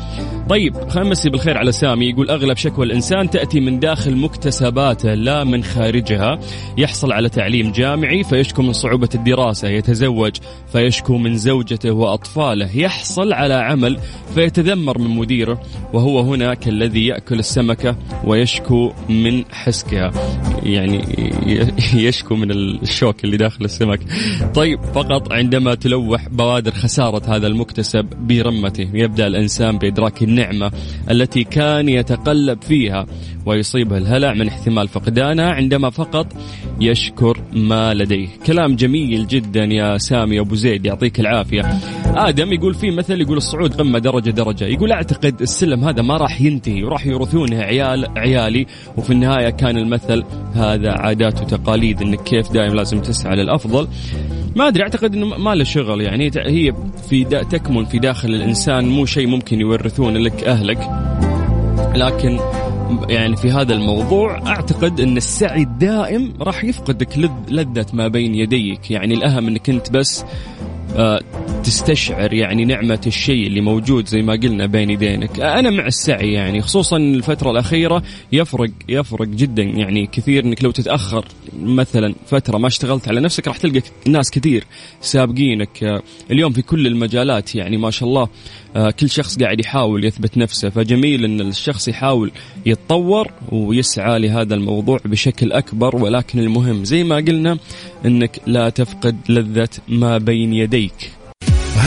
طيب 0.50 0.76
نمسي 0.96 1.30
بالخير 1.30 1.58
على 1.58 1.72
سامي 1.72 2.10
يقول 2.10 2.30
أغلب 2.30 2.58
شكوى 2.58 2.86
الإنسان 2.86 3.30
تأتي 3.30 3.60
من 3.60 3.80
داخل 3.80 4.16
مكتسباته 4.16 5.14
لا 5.14 5.44
من 5.44 5.64
خارجها. 5.64 6.40
يحصل 6.78 7.12
على 7.12 7.30
تعليم 7.30 7.72
جامعي 7.72 8.24
فيشكو 8.24 8.62
من 8.62 8.74
صعوبة 8.74 9.10
الدراسة 9.16 9.68
يتزوج 9.68 10.36
فيشكو 10.72 11.18
من 11.18 11.38
زوجته 11.38 11.92
وأطفاله. 11.92 12.78
يحصل 12.78 13.34
على 13.34 13.54
عمل 13.54 13.98
فيتذمر 14.36 14.98
من 14.98 15.10
مديره 15.10 15.62
وهو 15.94 16.20
هنا 16.20 16.54
كالذي 16.54 17.06
يأكل 17.06 17.40
السمكة 17.40 17.96
ويشكو 18.24 18.92
من 19.10 19.44
حسكها. 19.52 20.12
يعني 20.64 21.02
يشكو 21.94 22.36
من 22.36 22.52
الشوك 22.52 23.24
اللي 23.24 23.38
داخل 23.38 23.66
السمك. 23.66 24.00
طيب 24.56 24.80
فقط 24.84 25.34
عندما 25.34 25.76
تلوح 25.76 26.19
بوادر 26.32 26.72
خسارة 26.72 27.36
هذا 27.36 27.48
المكتسب 27.48 28.06
برمته. 28.20 28.90
يبدأ 28.94 29.28
الإنسان 29.28 29.78
بإدراك 29.78 30.24
النعمة 30.24 30.72
التي 31.12 31.44
كان 31.44 31.90
يتقلب 31.90 32.62
فيها 32.62 33.06
ويصيبه 33.46 33.98
الهلع 33.98 34.34
من 34.34 34.48
احتمال 34.48 34.88
فقدانها 34.88 35.50
عندما 35.52 35.90
فقط 35.90 36.28
يشكر 36.82 37.42
ما 37.54 37.94
لديه. 37.94 38.28
كلام 38.46 38.76
جميل 38.76 39.28
جدا 39.28 39.64
يا 39.64 39.98
سامي 39.98 40.40
أبو 40.40 40.56
زيد. 40.56 40.86
يعطيك 40.86 41.20
العافية. 41.20 41.62
آدم 42.06 42.54
يقول 42.54 42.74
في 42.74 42.92
مثل 42.92 43.22
يقول 43.22 43.38
الصعود 43.38 43.74
قمة 43.74 44.00
درجة 44.00 44.30
درجة. 44.30 44.66
يقول 44.66 44.92
أعتقد 44.92 45.42
السلم 45.42 45.84
هذا 45.84 46.02
ما 46.02 46.18
راح 46.18 46.42
ينتهي 46.42 46.84
وراح 46.84 47.06
يورثونه 47.06 47.58
عيال 47.58 48.08
عيالي. 48.18 48.66
وفي 48.98 49.14
النهاية 49.14 49.50
كان 49.50 49.78
المثل 49.78 50.24
هذا 50.54 50.92
عادات 50.92 51.42
وتقاليد 51.42 52.02
انك 52.02 52.24
كيف 52.24 52.52
دائما 52.52 52.74
لازم 52.74 53.02
تسعى 53.02 53.36
للأفضل. 53.36 53.88
ما 54.60 54.68
أدري 54.68 54.84
أعتقد 54.84 55.16
إنه 55.16 55.26
ما 55.26 55.56
له 55.56 55.64
شغل 55.64 56.02
يعني. 56.02 56.32
هي 56.36 56.74
في 57.10 57.24
دا 57.24 57.44
تكمن 57.44 57.86
في 57.86 58.00
داخل 58.00 58.30
الإنسان 58.30 58.90
مو 58.90 59.06
شيء 59.06 59.28
ممكن 59.28 59.62
يورثونه 59.62 60.20
لك 60.20 60.44
أهلك. 60.44 60.90
لكن 61.96 62.40
يعني 63.10 63.36
في 63.36 63.52
هذا 63.52 63.74
الموضوع 63.74 64.48
أعتقد 64.48 65.00
إن 65.00 65.18
السعي 65.18 65.62
الدائم 65.62 66.34
راح 66.42 66.64
يفقدك 66.64 67.18
لذة 67.50 67.86
ما 67.94 68.08
بين 68.08 68.36
يديك. 68.36 68.92
يعني 68.92 69.14
الأهم 69.14 69.48
إنك 69.48 69.70
أنت 69.70 69.92
بس 69.92 70.26
آه، 70.96 71.20
تستشعر 71.64 72.34
يعني 72.34 72.66
نعمة 72.66 73.00
الشيء 73.08 73.48
اللي 73.48 73.62
موجود 73.62 74.08
زي 74.08 74.22
ما 74.22 74.34
قلنا 74.34 74.66
بين 74.66 74.90
يدينك. 74.90 75.40
أنا 75.40 75.70
مع 75.70 75.88
السعي 75.88 76.34
يعني 76.34 76.62
خصوصا 76.62 76.98
الفترة 76.98 77.52
الأخيرة 77.52 78.04
يفرق 78.32 78.70
يفرق 78.90 79.28
جدا 79.28 79.64
يعني 79.64 80.08
كثير 80.08 80.46
أنك 80.46 80.64
لو 80.64 80.72
تتأخر 80.72 81.26
مثلا 81.62 82.16
فترة 82.28 82.58
ما 82.58 82.68
اشتغلت 82.68 83.08
على 83.08 83.20
نفسك 83.20 83.48
راح 83.48 83.58
تلقى 83.58 83.82
ناس 84.08 84.32
كثير 84.32 84.64
سابقينك. 85.02 86.02
اليوم 86.32 86.52
في 86.54 86.62
كل 86.62 86.88
المجالات 86.88 87.56
يعني 87.56 87.78
ما 87.78 87.92
شاء 87.92 88.10
الله 88.10 88.28
آه، 88.76 88.92
كل 88.92 89.10
شخص 89.10 89.40
قاعد 89.40 89.60
يحاول 89.60 90.06
يثبت 90.06 90.38
نفسه. 90.38 90.70
فجميل 90.70 91.26
أن 91.26 91.42
الشخص 91.42 91.88
يحاول 91.88 92.32
يتطور 92.66 93.32
ويسعى 93.52 94.20
لهذا 94.20 94.56
الموضوع 94.56 95.00
بشكل 95.06 95.52
أكبر 95.52 95.96
ولكن 95.96 96.40
المهم 96.40 96.84
زي 96.84 97.04
ما 97.04 97.16
قلنا 97.16 97.58
أنك 98.06 98.40
لا 98.48 98.70
تفقد 98.70 99.18
لذة 99.30 99.70
ما 99.88 100.18
بين 100.18 100.54
يديك. 100.54 101.19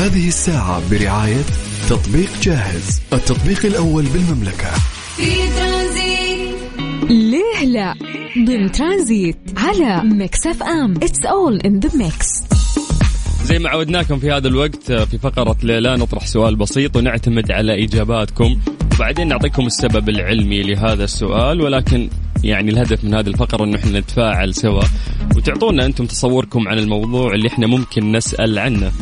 هذه 0.03 0.29
الساعة 0.29 0.91
برعاية 0.91 1.45
تطبيق 1.89 2.31
جاهز 2.43 3.01
التطبيق 3.13 3.67
الأول 3.67 4.05
بالمملكة. 4.05 4.71
في 5.17 5.25
ترانزيت. 5.59 6.57
ليه 7.11 7.65
لا؟ 7.65 7.95
ضمن 8.47 8.73
ترانزيت 8.73 9.37
على 9.57 10.03
Mix 10.05 10.47
FM 10.47 10.95
it's 11.03 11.27
all 11.27 11.61
in 11.61 11.81
the 11.81 11.91
mix 11.97 12.29
زي 13.45 13.59
ما 13.59 13.69
عودناكم 13.69 14.19
في 14.19 14.31
هذا 14.31 14.49
الوقت 14.49 14.93
في 14.93 15.19
فقرة 15.19 15.57
ليلى 15.63 15.97
نطرح 15.97 16.27
سؤال 16.27 16.57
بسيط 16.57 16.97
ونعتمد 16.97 17.51
على 17.53 17.85
إجاباتكم. 17.85 18.59
وبعدين 18.95 19.29
نعطيكم 19.29 19.67
السبب 19.67 20.09
العلمي 20.09 20.63
لهذا 20.63 21.05
السؤال 21.05 21.61
ولكن 21.61 22.09
يعني 22.45 22.71
الهدف 22.71 23.05
من 23.05 23.15
هذه 23.15 23.27
الفقرة 23.27 23.65
إنه 23.65 23.77
إحنا 23.77 24.01
نتفاعل 24.01 24.55
سوا. 24.55 24.83
وتعطونا 25.37 25.87
أنتم 25.87 26.07
تصوركم 26.07 26.69
عن 26.69 26.79
الموضوع 26.79 27.35
اللي 27.35 27.49
إحنا 27.49 27.67
ممكن 27.67 28.13
نسأل 28.13 28.59
عنه. 28.59 28.93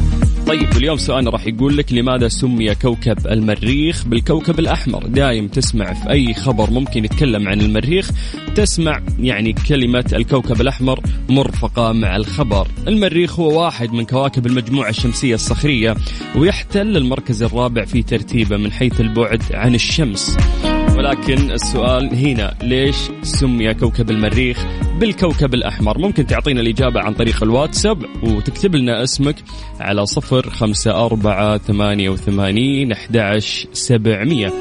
طيب 0.51 0.77
اليوم 0.77 0.97
سؤالنا 0.97 1.31
راح 1.31 1.47
يقول 1.47 1.77
لك 1.77 1.93
لماذا 1.93 2.29
سمي 2.29 2.75
كوكب 2.75 3.27
المريخ 3.27 4.05
بالكوكب 4.05 4.59
الأحمر؟ 4.59 5.07
دايم 5.07 5.49
تسمع 5.49 5.93
في 5.93 6.11
أي 6.11 6.35
خبر 6.35 6.71
ممكن 6.71 7.05
يتكلم 7.05 7.49
عن 7.49 7.61
المريخ 7.61 8.11
تسمع 8.55 9.01
يعني 9.19 9.53
كلمة 9.53 10.05
الكوكب 10.13 10.61
الأحمر 10.61 11.01
مرفقة 11.29 11.93
مع 11.93 12.17
الخبر. 12.17 12.69
المريخ 12.89 13.41
هو 13.41 13.63
واحد 13.65 13.93
من 13.93 14.05
كواكب 14.05 14.47
المجموعة 14.47 14.89
الشمسية 14.89 15.35
الصخرية 15.35 15.97
ويحتل 16.37 16.97
المركز 16.97 17.43
الرابع 17.43 17.85
في 17.85 18.03
ترتيبه 18.03 18.57
من 18.57 18.73
حيث 18.73 19.01
البعد 19.01 19.43
عن 19.53 19.75
الشمس. 19.75 20.37
ولكن 21.01 21.51
السؤال 21.51 22.15
هنا 22.15 22.55
ليش 22.63 22.97
سمي 23.23 23.75
كوكب 23.75 24.11
المريخ 24.11 24.67
بالكوكب 24.99 25.55
الأحمر؟ 25.55 25.99
ممكن 25.99 26.27
تعطينا 26.27 26.61
الإجابة 26.61 27.01
عن 27.01 27.15
طريق 27.15 27.43
الواتساب 27.43 28.05
وتكتب 28.23 28.75
لنا 28.75 29.03
اسمك 29.03 29.37
على 29.81 30.07
صفر 30.07 30.51
خمسة 30.51 31.07
أربعة 31.07 31.59
ثمانية 31.59 32.11
وثمانين 32.11 32.93
أحداش 32.93 33.67
سبعمية. 33.73 34.53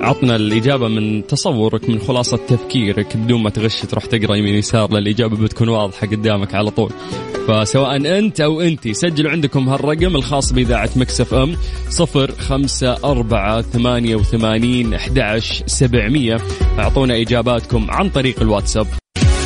عطنا 0.00 0.36
الإجابة 0.36 0.88
من 0.88 1.26
تصورك 1.26 1.88
من 1.88 1.98
خلاصة 1.98 2.36
تفكيرك 2.48 3.16
بدون 3.16 3.42
ما 3.42 3.50
تغش 3.50 3.80
تروح 3.80 4.04
تقرأ 4.04 4.36
يمين 4.36 4.54
يسار 4.54 4.92
للإجابة 4.92 5.36
بتكون 5.36 5.68
واضحة 5.68 6.06
قدامك 6.06 6.54
على 6.54 6.70
طول. 6.70 6.92
فسواء 7.48 7.96
أنت 8.18 8.40
أو 8.40 8.60
أنت 8.60 8.88
سجلوا 8.88 9.30
عندكم 9.30 9.68
هالرقم 9.68 10.16
الخاص 10.16 10.52
بإذاعة 10.52 10.90
Mix 10.96 11.34
FM 11.34 11.56
صفر 11.88 12.32
خمسة 12.32 12.92
أربعة 13.04 13.62
ثمانية 13.62 14.16
وثمانين 14.16 14.94
أحداش 14.94 15.62
سبعمية. 15.66 16.38
أعطونا 16.78 17.20
إجاباتكم 17.20 17.90
عن 17.90 18.10
طريق 18.10 18.40
الواتساب. 18.40 18.86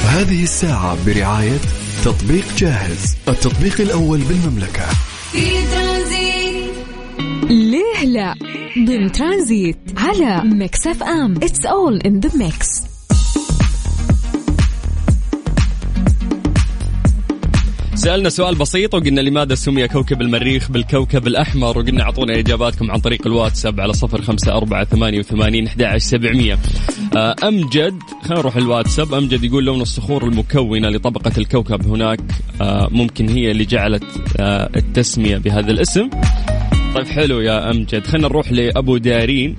هذه 0.07 0.43
الساعة 0.43 1.07
برعاية 1.07 1.59
تطبيق 2.05 2.45
جاهز 2.59 3.17
التطبيق 3.29 3.81
الأول 3.81 4.19
بالمملكة. 4.19 4.87
في 5.33 5.84
ليه 8.15 8.21
لا. 8.21 8.35
ضمن 8.87 9.13
ترانزيت 9.13 9.77
على 9.97 10.43
Mix 10.45 10.87
FM. 10.87 11.35
it's 11.37 11.67
all 11.67 12.01
in 12.01 12.21
the 12.21 12.31
mix 12.37 12.69
سألنا 17.95 18.29
سؤال 18.29 18.55
بسيط 18.55 18.95
وقلنا 18.95 19.21
لماذا 19.21 19.55
سمي 19.55 19.89
كوكب 19.89 20.23
المريخ 20.23 20.71
بالكوكب 20.71 21.27
الأحمر؟ 21.27 21.79
وقلنا 21.79 22.03
أعطونا 22.03 22.39
إجاباتكم 22.39 22.91
عن 22.91 23.01
طريق 23.01 23.27
الواتساب 23.27 23.81
على 23.81 23.93
صفر 23.93 24.23
خمسة 24.23 24.57
أربعة 24.57 24.85
ثمانية 24.85 25.19
وثمانين 25.19 25.69
سبعمية. 25.97 26.59
أمجد 27.45 27.99
خلينا 28.23 28.41
نروح 28.41 28.57
الواتساب. 28.57 29.15
أمجد 29.15 29.45
يقول 29.45 29.65
لون 29.65 29.81
الصخور 29.81 30.25
المكونة 30.25 30.89
لطبقة 30.89 31.33
الكوكب 31.39 31.87
هناك 31.87 32.21
آه، 32.61 32.89
ممكن 32.93 33.29
هي 33.29 33.51
اللي 33.51 33.65
جعلت 33.65 34.05
آه، 34.41 34.71
التسمية 34.77 35.37
بهذا 35.37 35.71
الاسم. 35.71 36.11
طيب 36.95 37.07
حلو 37.07 37.41
يا 37.41 37.71
أمجد 37.71 38.07
خلينا 38.07 38.29
نروح 38.29 38.53
لأبو 38.53 38.97
دارين. 38.97 39.57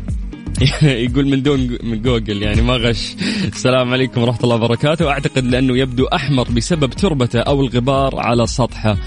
يقول 0.82 1.28
من 1.28 1.44
دون 1.44 1.78
من 1.84 2.02
جوجل 2.02 2.42
يعني 2.42 2.62
ما 2.62 2.74
غش. 2.74 3.16
السلام 3.48 3.94
عليكم 3.94 4.22
ورحمة 4.22 4.44
الله 4.44 4.56
وبركاته. 4.56 5.10
أعتقد 5.10 5.46
لأنه 5.46 5.78
يبدو 5.78 6.06
أحمر 6.06 6.48
بسبب 6.52 6.90
تربته 6.90 7.40
أو 7.40 7.62
الغبار 7.62 8.20
على 8.20 8.48
سطحه. 8.48 8.98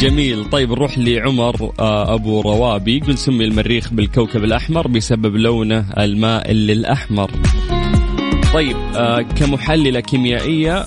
جميل. 0.00 0.44
طيب 0.50 0.70
نروح 0.70 0.98
لعمر 0.98 1.72
آه، 1.80 2.14
أبو 2.14 2.40
روابي 2.40 2.96
يقول 2.96 3.18
سمي 3.18 3.44
المريخ 3.44 3.92
بالكوكب 3.92 4.44
الأحمر 4.44 4.88
بسبب 4.88 5.36
لونه 5.36 5.86
المائل 5.98 6.56
للأحمر 6.66 7.30
طيب 8.54 8.76
آه، 8.96 9.20
كمحللة 9.20 10.00
كيميائية 10.00 10.86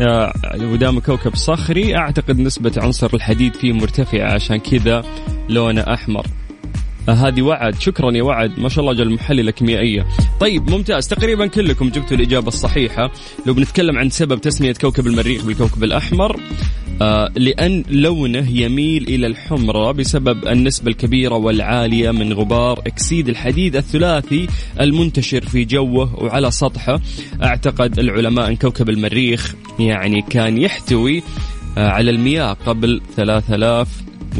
آه، 0.00 0.32
ودام 0.60 1.00
كوكب 1.00 1.34
صخري 1.34 1.96
أعتقد 1.96 2.38
نسبة 2.38 2.72
عنصر 2.76 3.10
الحديد 3.14 3.56
فيه 3.56 3.72
مرتفعة 3.72 4.32
عشان 4.34 4.56
كذا. 4.56 5.04
لونه 5.48 5.80
أحمر. 5.80 6.26
آه، 7.08 7.12
هذه 7.12 7.42
وعد. 7.42 7.80
شكرا 7.80 8.10
يا 8.12 8.22
وعد. 8.22 8.60
ما 8.60 8.68
شاء 8.68 8.80
الله 8.84 8.94
جل 9.04 9.10
محللة 9.14 9.50
كيميائية 9.50 10.06
طيب 10.40 10.70
ممتاز. 10.70 11.08
تقريبا 11.08 11.46
كلكم 11.46 11.88
جبتوا 11.88 12.16
الإجابة 12.16 12.48
الصحيحة. 12.48 13.10
لو 13.46 13.54
بنتكلم 13.54 13.98
عن 13.98 14.10
سبب 14.10 14.40
تسمية 14.40 14.72
كوكب 14.72 15.06
المريخ 15.06 15.44
بالكوكب 15.44 15.84
الأحمر 15.84 16.40
آه 17.02 17.30
لأن 17.36 17.84
لونه 17.90 18.50
يميل 18.50 19.02
إلى 19.08 19.26
الحمرة 19.26 19.92
بسبب 19.92 20.48
النسبة 20.48 20.90
الكبيرة 20.90 21.34
والعالية 21.34 22.10
من 22.10 22.32
غبار 22.32 22.78
أكسيد 22.86 23.28
الحديد 23.28 23.76
الثلاثي 23.76 24.46
المنتشر 24.80 25.40
في 25.40 25.64
جوه 25.64 26.22
وعلى 26.24 26.50
سطحه. 26.50 27.00
أعتقد 27.42 27.98
العلماء 27.98 28.48
أن 28.48 28.56
كوكب 28.56 28.88
المريخ 28.88 29.54
يعني 29.78 30.22
كان 30.22 30.58
يحتوي 30.58 31.22
آه 31.78 31.88
على 31.88 32.10
المياه 32.10 32.52
قبل 32.52 33.00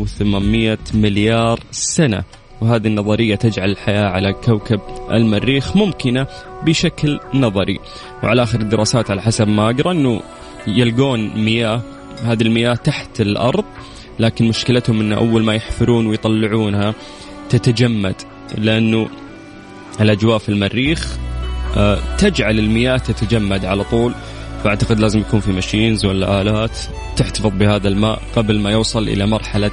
3800 0.06 0.78
مليار 0.94 1.60
سنة. 1.70 2.22
وهذه 2.60 2.86
النظرية 2.86 3.34
تجعل 3.34 3.70
الحياة 3.70 4.08
على 4.08 4.32
كوكب 4.32 4.80
المريخ 5.10 5.76
ممكنة 5.76 6.26
بشكل 6.66 7.20
نظري. 7.34 7.78
وعلى 8.22 8.42
آخر 8.42 8.60
الدراسات 8.60 9.10
على 9.10 9.22
حسب 9.22 9.48
ما 9.48 9.70
أقرأ 9.70 9.92
أنه 9.92 10.20
يلقون 10.66 11.44
مياه 11.44 11.82
هذه 12.24 12.42
المياه 12.42 12.74
تحت 12.74 13.20
الأرض 13.20 13.64
لكن 14.18 14.48
مشكلتهم 14.48 15.00
أن 15.00 15.12
أول 15.12 15.44
ما 15.44 15.54
يحفرون 15.54 16.06
ويطلعونها 16.06 16.94
تتجمد 17.50 18.14
لأنه 18.58 19.08
الأجواء 20.00 20.38
في 20.38 20.48
المريخ 20.48 21.16
آه، 21.76 21.98
تجعل 22.18 22.58
المياه 22.58 22.96
تتجمد 22.96 23.64
على 23.64 23.84
طول. 23.84 24.14
فأعتقد 24.64 25.00
لازم 25.00 25.20
يكون 25.20 25.40
في 25.40 25.52
ماشينز 25.52 26.04
ولا 26.04 26.42
آلات 26.42 26.78
تحتفظ 27.16 27.50
بهذا 27.50 27.88
الماء 27.88 28.22
قبل 28.36 28.58
ما 28.58 28.70
يوصل 28.70 29.08
إلى 29.08 29.26
مرحلة 29.26 29.70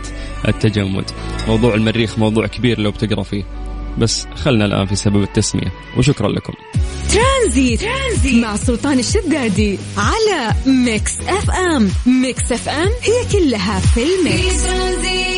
التجمد. 0.47 1.11
موضوع 1.47 1.73
المريخ 1.75 2.19
موضوع 2.19 2.47
كبير 2.47 2.79
لو 2.79 2.91
بتقرأ 2.91 3.23
فيه. 3.23 3.43
بس 3.97 4.27
خلنا 4.35 4.65
الآن 4.65 4.85
في 4.85 4.95
سبب 4.95 5.23
التسمية. 5.23 5.71
وشكرا 5.97 6.29
لكم. 6.29 6.53
Tranzit. 7.13 7.81
Tranzit 7.81 8.43
مع 8.43 8.55
سلطان 8.55 8.99
الشدادي 8.99 9.77
على 9.97 10.53
Mix 10.65 11.19
FM. 11.27 11.89
Mix 12.05 12.51
FM 12.51 12.89
هي 13.01 13.39
كلها 13.39 13.79
في 13.79 13.87
في 13.87 14.19
ال 14.19 14.28
mix. 14.28 14.63
Tranzit 14.63 15.34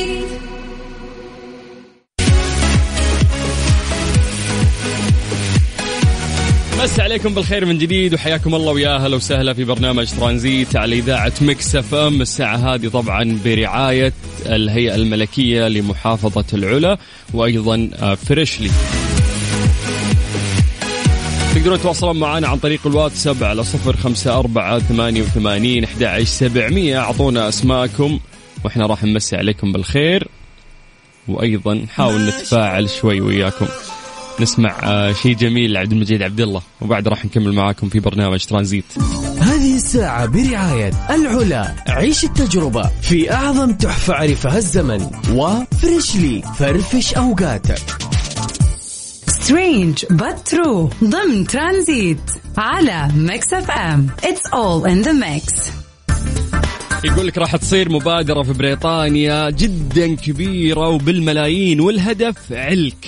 مسي 6.88 7.00
عليكم 7.00 7.34
بالخير 7.34 7.65
من 7.65 7.78
جديد 7.78 8.13
وحياكم 8.13 8.56
الله 8.56 8.71
ويا 8.71 8.95
أهلا 8.95 9.15
وسهلا 9.15 9.54
في 9.54 9.63
برنامج 9.63 10.12
ترانزيت 10.12 10.76
على 10.76 11.00
إذاعة 11.00 11.34
Mix 11.42 11.76
FM. 11.76 12.22
الساعة 12.21 12.56
هذه 12.58 12.88
طبعا 12.88 13.39
برعاية 13.45 14.13
الهيئة 14.45 14.95
الملكية 14.95 15.67
لمحافظة 15.67 16.45
العلا 16.54 16.97
وأيضا 17.34 17.89
آه، 18.02 18.15
فريشلي. 18.15 18.69
تقدرون 21.56 21.80
تتواصلون 21.80 22.19
معنا 22.19 22.47
عن 22.47 22.58
طريق 22.58 22.88
الواتساب 22.88 23.43
على 23.43 23.63
صفر 23.63 23.95
خمسة 23.95 24.39
أربعة 24.39 24.80
ثمانية 24.80 25.21
وثمانين 25.21 25.84
أحد 25.84 26.23
سبعمية. 26.23 27.00
أعطونا 27.00 27.50
أسماءكم 27.50 28.19
وإحنا 28.65 28.86
راح 28.86 29.04
نمسي 29.04 29.36
عليكم 29.36 29.71
بالخير. 29.71 30.28
وأيضا 31.28 31.73
نحاول 31.73 32.28
نتفاعل 32.28 32.89
شوي 32.89 33.21
وياكم. 33.21 33.67
نسمع 34.41 34.76
آه، 34.84 35.13
شيء 35.13 35.36
جميل 35.36 35.73
لعبد 35.73 35.91
المجيد 35.91 36.21
عبد 36.21 36.41
الله 36.41 36.62
وبعد 36.82 37.08
راح 37.08 37.26
نكمل 37.26 37.54
معاكم 37.54 37.89
في 37.89 38.00
برنامج 38.00 38.45
ترانزيت. 38.45 38.86
هذه 39.39 39.76
الساعة 39.76 40.26
برعاية 40.26 40.91
العلا. 41.10 41.76
عيش 41.88 42.23
التجربة 42.23 42.89
في 43.02 43.34
أعظم 43.34 43.71
تحفة 43.71 44.13
عرفها 44.13 44.58
الزمن. 44.58 45.08
و 45.34 45.47
Freshly 45.47 46.42
فرفش 46.60 47.13
أوقاتك 47.13 47.82
Strange 49.28 50.06
but 50.06 50.54
true. 50.54 51.04
ضمن 51.04 51.47
ترانزيت 51.47 52.32
على 52.58 53.08
Mix 53.16 53.54
FM 53.54 54.08
it's 54.24 54.46
all 54.54 54.90
in 54.90 55.02
the 55.02 55.12
mix 55.12 55.72
يقول 57.04 57.28
لك 57.28 57.38
راح 57.38 57.56
تصير 57.56 57.91
مبادرة 57.91 58.43
في 58.43 58.54
بريطانيا 58.54 59.50
جدا 59.50 60.15
كبيرة 60.15 60.89
وبالملايين 60.89 61.80
والهدف 61.82 62.36
علكة. 62.52 63.08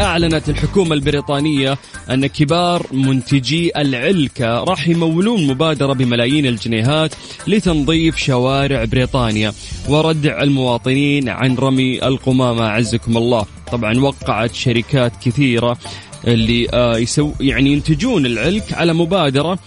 أعلنت 0.00 0.48
الحكومة 0.48 0.94
البريطانية 0.94 1.78
أن 2.10 2.26
كبار 2.26 2.86
منتجي 2.92 3.72
العلكة 3.76 4.64
راح 4.64 4.88
يمولون 4.88 5.46
مبادرة 5.46 5.92
بملايين 5.92 6.46
الجنيهات 6.46 7.14
لتنظيف 7.46 8.16
شوارع 8.16 8.84
بريطانيا 8.84 9.52
وردع 9.88 10.42
المواطنين 10.42 11.28
عن 11.28 11.54
رمي 11.54 12.06
القمامة 12.06 12.64
عزكم 12.64 13.16
الله. 13.16 13.46
طبعا 13.72 13.98
وقعت 14.00 14.54
شركات 14.54 15.12
كثيرة 15.22 15.78
اللي 16.26 16.68
آه، 16.72 16.98
يسو 16.98 17.32
يعني 17.40 17.72
ينتجون 17.72 18.26
العلك 18.26 18.72
على 18.72 18.92
مبادرة 18.92 19.58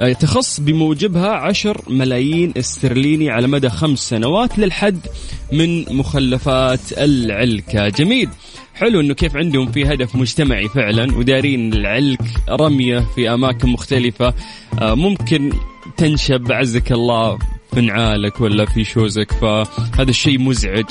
تخص 0.00 0.60
بموجبها 0.60 1.28
عشر 1.28 1.82
ملايين 1.88 2.52
استرليني 2.56 3.30
على 3.30 3.46
مدى 3.46 3.68
خمس 3.68 3.98
سنوات 3.98 4.58
للحد 4.58 5.06
من 5.52 5.96
مخلفات 5.96 6.80
العلكة 6.98 7.88
جميل. 7.88 8.28
حلو 8.74 9.00
إنه 9.00 9.14
كيف 9.14 9.36
عندهم 9.36 9.72
في 9.72 9.86
هدف 9.86 10.16
مجتمعي 10.16 10.68
فعلا 10.68 11.16
ودارين 11.16 11.72
العلك 11.72 12.20
رمية 12.50 12.98
في 13.14 13.34
أماكن 13.34 13.68
مختلفة. 13.68 14.34
آه، 14.80 14.94
ممكن 14.94 15.52
تنشب 15.96 16.52
عزك 16.52 16.92
الله 16.92 17.38
في 17.74 17.80
نعالك 17.80 18.40
ولا 18.40 18.64
في 18.64 18.84
شوزك 18.84 19.32
فهذا 19.32 20.10
الشيء 20.10 20.38
مزعج. 20.38 20.86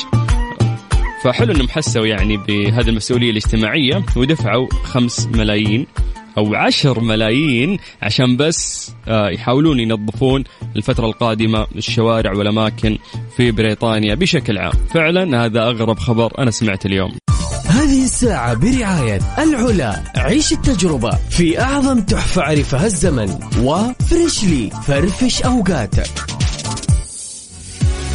فحلو 1.23 1.53
إنهم 1.53 1.69
حسوا 1.69 2.05
يعني 2.05 2.37
بهذه 2.37 2.89
المسؤولية 2.89 3.31
الاجتماعية 3.31 4.05
ودفعوا 4.15 4.67
خمس 4.83 5.27
ملايين. 5.27 5.87
أو 6.37 6.55
عشر 6.55 6.99
ملايين 6.99 7.79
عشان 8.01 8.37
بس 8.37 8.91
آه، 9.07 9.29
يحاولون 9.29 9.79
ينظفون 9.79 10.43
الفترة 10.75 11.05
القادمة 11.05 11.67
الشوارع 11.75 12.33
والأماكن 12.33 12.97
في 13.37 13.51
بريطانيا 13.51 14.15
بشكل 14.15 14.57
عام. 14.57 14.73
فعلا 14.93 15.45
هذا 15.45 15.63
أغرب 15.63 15.99
خبر 15.99 16.33
أنا 16.39 16.51
سمعت 16.51 16.85
اليوم. 16.85 17.11
هذه 17.65 18.03
الساعة 18.03 18.53
برعاية 18.53 19.19
العلا. 19.37 20.03
عيش 20.17 20.53
التجربة 20.53 21.11
في 21.29 21.61
أعظم 21.61 21.99
تحفة 22.01 22.41
عرفها 22.41 22.85
الزمن. 22.85 23.39
و 23.61 23.75
Freshly 23.75 24.69
فرفش 24.87 25.41
أوقاتك. 25.41 26.38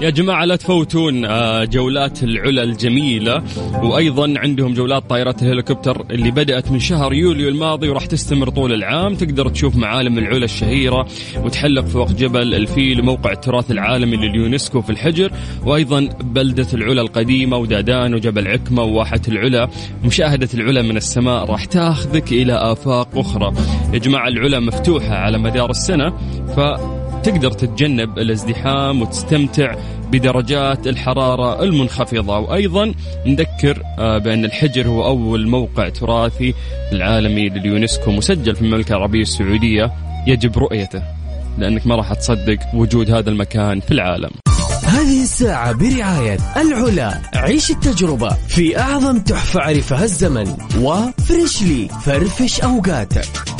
يا 0.00 0.10
جماعة 0.10 0.44
لا 0.44 0.56
تفوتون 0.56 1.24
آه، 1.24 1.64
جولات 1.64 2.22
العلا 2.22 2.62
الجميلة. 2.62 3.42
وأيضا 3.82 4.34
عندهم 4.36 4.74
جولات 4.74 5.10
طائرات 5.10 5.42
الهليكوبتر 5.42 6.04
اللي 6.10 6.30
بدأت 6.30 6.70
من 6.70 6.78
شهر 6.78 7.12
يوليو 7.12 7.48
الماضي 7.48 7.88
وراح 7.88 8.06
تستمر 8.06 8.50
طول 8.50 8.72
العام. 8.72 9.14
تقدر 9.14 9.48
تشوف 9.48 9.76
معالم 9.76 10.18
العلا 10.18 10.44
الشهيرة 10.44 11.06
وتحلق 11.44 11.84
فوق 11.84 12.12
جبل 12.12 12.54
الفيل 12.54 13.00
وموقع 13.00 13.32
التراث 13.32 13.70
العالمي 13.70 14.16
لليونسكو 14.16 14.80
في 14.80 14.90
الحجر. 14.90 15.30
وأيضا 15.66 16.08
بلدة 16.20 16.66
العلا 16.74 17.00
القديمة 17.00 17.56
ودادان 17.56 18.14
وجبل 18.14 18.48
عكمة 18.48 18.82
وواحة 18.82 19.20
العلا. 19.28 19.68
مشاهدة 20.04 20.48
العلا 20.54 20.82
من 20.82 20.96
السماء 20.96 21.44
راح 21.44 21.64
تاخذك 21.64 22.32
إلى 22.32 22.52
آفاق 22.52 23.18
أخرى. 23.18 23.52
يا 23.92 23.98
جماعة 23.98 24.28
العلا 24.28 24.60
مفتوحة 24.60 25.14
على 25.14 25.38
مدار 25.38 25.70
السنة 25.70 26.10
ف 26.56 26.60
تقدر 27.22 27.50
تتجنب 27.52 28.18
الازدحام 28.18 29.02
وتستمتع 29.02 29.74
بدرجات 30.10 30.86
الحرارة 30.86 31.62
المنخفضة. 31.62 32.38
وأيضا 32.38 32.94
نذكر 33.26 33.82
آه، 33.98 34.18
بأن 34.18 34.44
الحجر 34.44 34.88
هو 34.88 35.06
أول 35.06 35.48
موقع 35.48 35.88
تراثي 35.88 36.54
العالمي 36.92 37.48
لليونسكو 37.48 38.10
مسجل 38.10 38.56
في 38.56 38.62
المملكة 38.62 38.96
العربية 38.96 39.22
السعودية. 39.22 39.92
يجب 40.26 40.58
رؤيته 40.58 41.02
لأنك 41.58 41.86
ما 41.86 41.94
راح 41.94 42.14
تصدق 42.14 42.58
وجود 42.74 43.10
هذا 43.10 43.30
المكان 43.30 43.80
في 43.80 43.90
العالم. 43.90 44.30
هذه 44.84 45.22
الساعة 45.22 45.72
برعاية 45.72 46.38
العلا. 46.56 47.20
عيش 47.34 47.70
التجربة 47.70 48.28
في 48.48 48.78
أعظم 48.78 49.18
تحفة 49.18 49.60
عرفها 49.60 50.04
الزمن. 50.04 50.56
و 50.80 50.93
Freshly 50.93 51.88
فرفش 51.88 52.60
أوقاتك. 52.60 53.59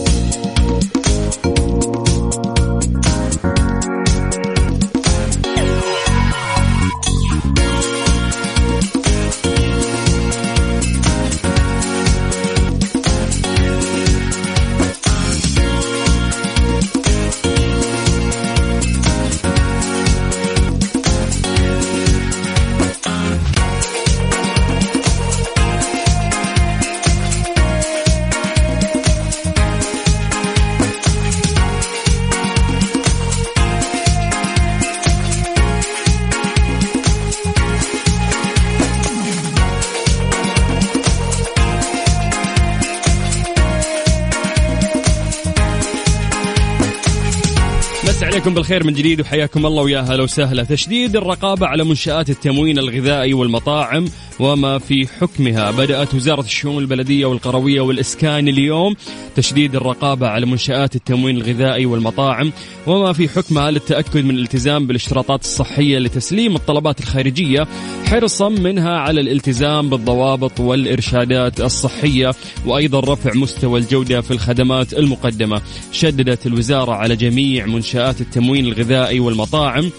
مسا 48.03 48.25
عليكم 48.25 48.53
بالخير 48.53 48.83
من 48.83 48.93
جديد 48.93 49.21
وحياكم 49.21 49.65
الله 49.65 49.83
ويا 49.83 49.99
هلا 49.99 50.23
وسهلا. 50.23 50.63
تشديد 50.63 51.15
الرقابة 51.15 51.67
على 51.67 51.83
منشآت 51.83 52.29
التموين 52.29 52.79
الغذائي 52.79 53.33
والمطاعم 53.33 54.05
وما 54.39 54.79
في 54.79 55.07
حكمها. 55.07 55.71
بدأت 55.71 56.13
وزارة 56.15 56.41
الشؤون 56.41 56.77
البلدية 56.83 57.25
والقروية 57.25 57.81
والإسكان 57.81 58.47
اليوم 58.47 58.95
تشديد 59.35 59.75
الرقابة 59.75 60.27
على 60.27 60.45
منشآت 60.45 60.95
التموين 60.95 61.37
الغذائي 61.37 61.85
والمطاعم 61.85 62.51
وما 62.87 63.13
في 63.13 63.29
حكمها 63.29 63.71
للتأكد 63.71 64.25
من 64.25 64.35
الالتزام 64.35 64.87
بالاشتراطات 64.87 65.41
الصحية 65.41 65.99
لتسليم 65.99 66.55
الطلبات 66.55 66.99
الخارجية 66.99 67.67
حرصا 68.05 68.49
منها 68.49 68.97
على 68.97 69.21
الالتزام 69.21 69.89
بالضوابط 69.89 70.59
والإرشادات 70.59 71.61
الصحية 71.61 72.31
وأيضا 72.65 72.99
رفع 72.99 73.33
مستوى 73.33 73.79
الجودة 73.79 74.21
في 74.21 74.31
الخدمات 74.31 74.93
المقدمة. 74.93 75.61
شددت 75.91 76.45
الوزارة 76.45 76.91
على 76.91 77.15
جميع 77.15 77.65
منشآت 77.65 77.90
التموين 77.95 78.65
الغذائي 78.65 79.19
والمطاعم 79.19 79.91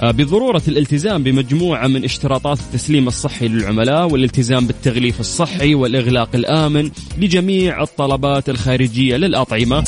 آه، 0.00 0.10
بضرورة 0.10 0.62
الالتزام 0.68 1.22
بمجموعة 1.22 1.86
من 1.86 2.04
اشتراطات 2.04 2.58
التسليم 2.60 3.08
الصحي 3.08 3.48
للعملاء 3.48 4.12
والالتزام 4.12 4.66
بالتغليف 4.66 5.20
الصحي 5.20 5.74
والإغلاق 5.74 6.28
الآمن 6.34 6.90
لجميع 7.18 7.82
الطلبات 7.82 8.48
الخارجية 8.48 9.16
للأطعمة 9.16 9.84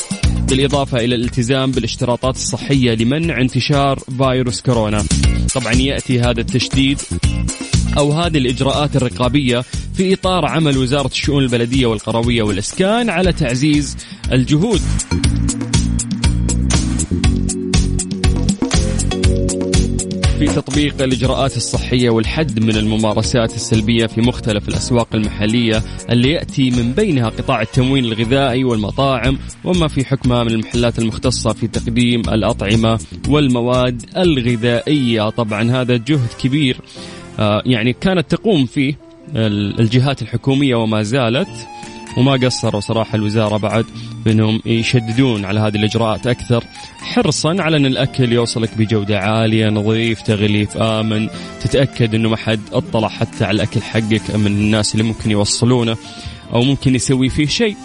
بالإضافة 0.49 0.97
إلى 0.97 1.15
الالتزام 1.15 1.71
بالاشتراطات 1.71 2.35
الصحية 2.35 2.95
لمنع 2.95 3.41
انتشار 3.41 3.99
فيروس 4.17 4.61
كورونا. 4.61 5.05
طبعا 5.55 5.73
يأتي 5.73 6.19
هذا 6.19 6.41
التشديد 6.41 7.01
أو 7.97 8.11
هذه 8.11 8.37
الإجراءات 8.37 8.95
الرقابية 8.95 9.63
في 9.93 10.13
إطار 10.13 10.45
عمل 10.45 10.77
وزارة 10.77 11.07
الشؤون 11.07 11.43
البلدية 11.43 11.85
والقروية 11.85 12.43
والإسكان 12.43 13.09
على 13.09 13.33
تعزيز 13.33 13.97
الجهود. 14.31 14.81
في 20.37 20.45
تطبيق 20.45 21.01
الإجراءات 21.01 21.57
الصحية 21.57 22.09
والحد 22.09 22.59
من 22.63 22.75
الممارسات 22.75 23.55
السلبية 23.55 24.05
في 24.05 24.21
مختلف 24.21 24.69
الأسواق 24.69 25.07
المحلية 25.15 25.83
اللي 26.09 26.31
يأتي 26.31 26.69
من 26.71 26.91
بينها 26.91 27.29
قطاع 27.29 27.61
التموين 27.61 28.05
الغذائي 28.05 28.63
والمطاعم 28.63 29.37
وما 29.63 29.87
في 29.87 30.05
حكمها 30.05 30.43
من 30.43 30.51
المحلات 30.51 30.99
المختصة 30.99 31.53
في 31.53 31.67
تقديم 31.67 32.21
الأطعمة 32.21 32.99
والمواد 33.29 34.01
الغذائية. 34.17 35.29
طبعا 35.29 35.71
هذا 35.71 35.97
جهد 35.97 36.29
كبير 36.39 36.77
آه، 37.39 37.61
يعني 37.65 37.93
كانت 37.93 38.31
تقوم 38.31 38.65
فيه 38.65 38.97
الجهات 39.79 40.21
الحكومية 40.21 40.75
وما 40.75 41.03
زالت 41.03 41.67
وما 42.17 42.31
قصروا 42.31 42.81
صراحة 42.81 43.15
الوزارة 43.15 43.57
بعد. 43.57 43.85
بأنهم 44.25 44.61
يشددون 44.65 45.45
على 45.45 45.59
هذه 45.59 45.75
الإجراءات 45.75 46.27
أكثر 46.27 46.63
حرصا 46.99 47.55
على 47.59 47.77
أن 47.77 47.85
الأكل 47.85 48.33
يوصلك 48.33 48.69
بجودة 48.77 49.19
عالية 49.19 49.69
نظيف 49.69 50.21
تغليف 50.21 50.77
آمن 50.77 51.29
تتأكد 51.61 52.15
أنه 52.15 52.29
ما 52.29 52.37
حد 52.37 52.59
أطلع 52.71 53.07
حتى 53.07 53.45
على 53.45 53.55
الأكل 53.55 53.81
حقك 53.81 54.35
من 54.35 54.47
الناس 54.47 54.93
اللي 54.93 55.03
ممكن 55.03 55.31
يوصلونه 55.31 55.97
أو 56.53 56.61
ممكن 56.61 56.95
يسوي 56.95 57.29
فيه 57.29 57.47
شيء 57.47 57.75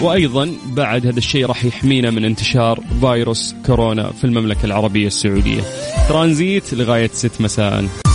وأيضا 0.00 0.52
بعد 0.66 1.06
هذا 1.06 1.18
الشيء 1.18 1.46
راح 1.46 1.64
يحمينا 1.64 2.10
من 2.10 2.24
انتشار 2.24 2.80
فيروس 3.00 3.54
كورونا 3.66 4.10
في 4.12 4.24
المملكة 4.24 4.64
العربية 4.64 5.06
السعودية. 5.06 5.62
ترانزيت 6.08 6.74
لغاية 6.74 7.10
6 7.12 7.44
مساء. 7.44 8.05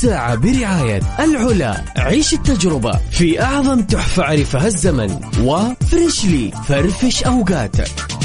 الساعة 0.00 0.34
برعاية 0.34 1.00
العلا. 1.18 1.84
عيش 1.96 2.34
التجربة 2.34 2.92
في 3.10 3.42
أعظم 3.42 3.82
تحفة 3.82 4.24
عرفها 4.24 4.66
الزمن. 4.66 5.20
و 5.42 5.56
Freshly 5.56 6.52
فرفش 6.68 7.22
أوقاتك. 7.22 8.19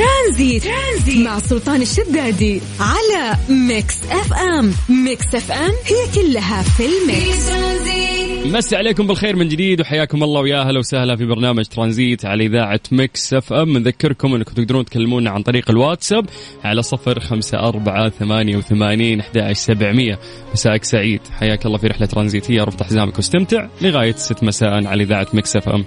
Tranzit. 0.00 0.64
Tranzit 0.64 1.26
مع 1.26 1.38
سلطان 1.38 1.82
الشدادي 1.82 2.60
على 2.80 3.36
Mix 3.48 4.02
FM. 4.10 4.72
Mix 5.04 5.34
FM 5.34 5.70
هي 5.70 6.22
كلها 6.22 6.62
في 6.62 6.86
ال 6.86 6.98
mix. 6.98 7.48
Tranzit 7.48 8.46
مسي 8.46 8.76
عليكم 8.76 9.06
بالخير 9.06 9.36
من 9.36 9.48
جديد 9.48 9.80
وحياكم 9.80 10.22
الله 10.22 10.40
ويا 10.40 10.60
أهلا 10.60 10.78
وسهلا 10.78 11.16
في 11.16 11.24
برنامج 11.24 11.64
ترانزيت 11.64 12.24
على 12.24 12.46
إذاعة 12.46 12.80
Mix 12.92 13.34
FM. 13.34 13.78
نذكركم 13.78 14.34
أنكم 14.34 14.52
تقدرون 14.52 14.84
تكلمونا 14.84 15.30
عن 15.30 15.42
طريق 15.42 15.70
الواتساب 15.70 16.26
على 16.64 16.82
صفر 16.82 17.20
خمسة 17.20 17.58
أربعة 17.58 18.08
ثمانية 18.08 18.56
وثمانين 18.56 19.20
أحد 19.20 19.52
سبعمية. 19.52 20.18
مساءك 20.52 20.84
سعيد. 20.84 21.20
حياك 21.40 21.66
الله 21.66 21.78
في 21.78 21.86
رحلة 21.86 22.06
ترانزيتية. 22.06 22.62
رفض 22.62 22.82
حزامك 22.82 23.16
واستمتع. 23.16 23.68
لغاية 23.82 24.12
ست 24.12 24.44
مساء 24.44 24.86
على 24.86 25.02
إذاعة 25.02 25.26
مكس 25.32 25.56
أف 25.56 25.68
أم. 25.68 25.84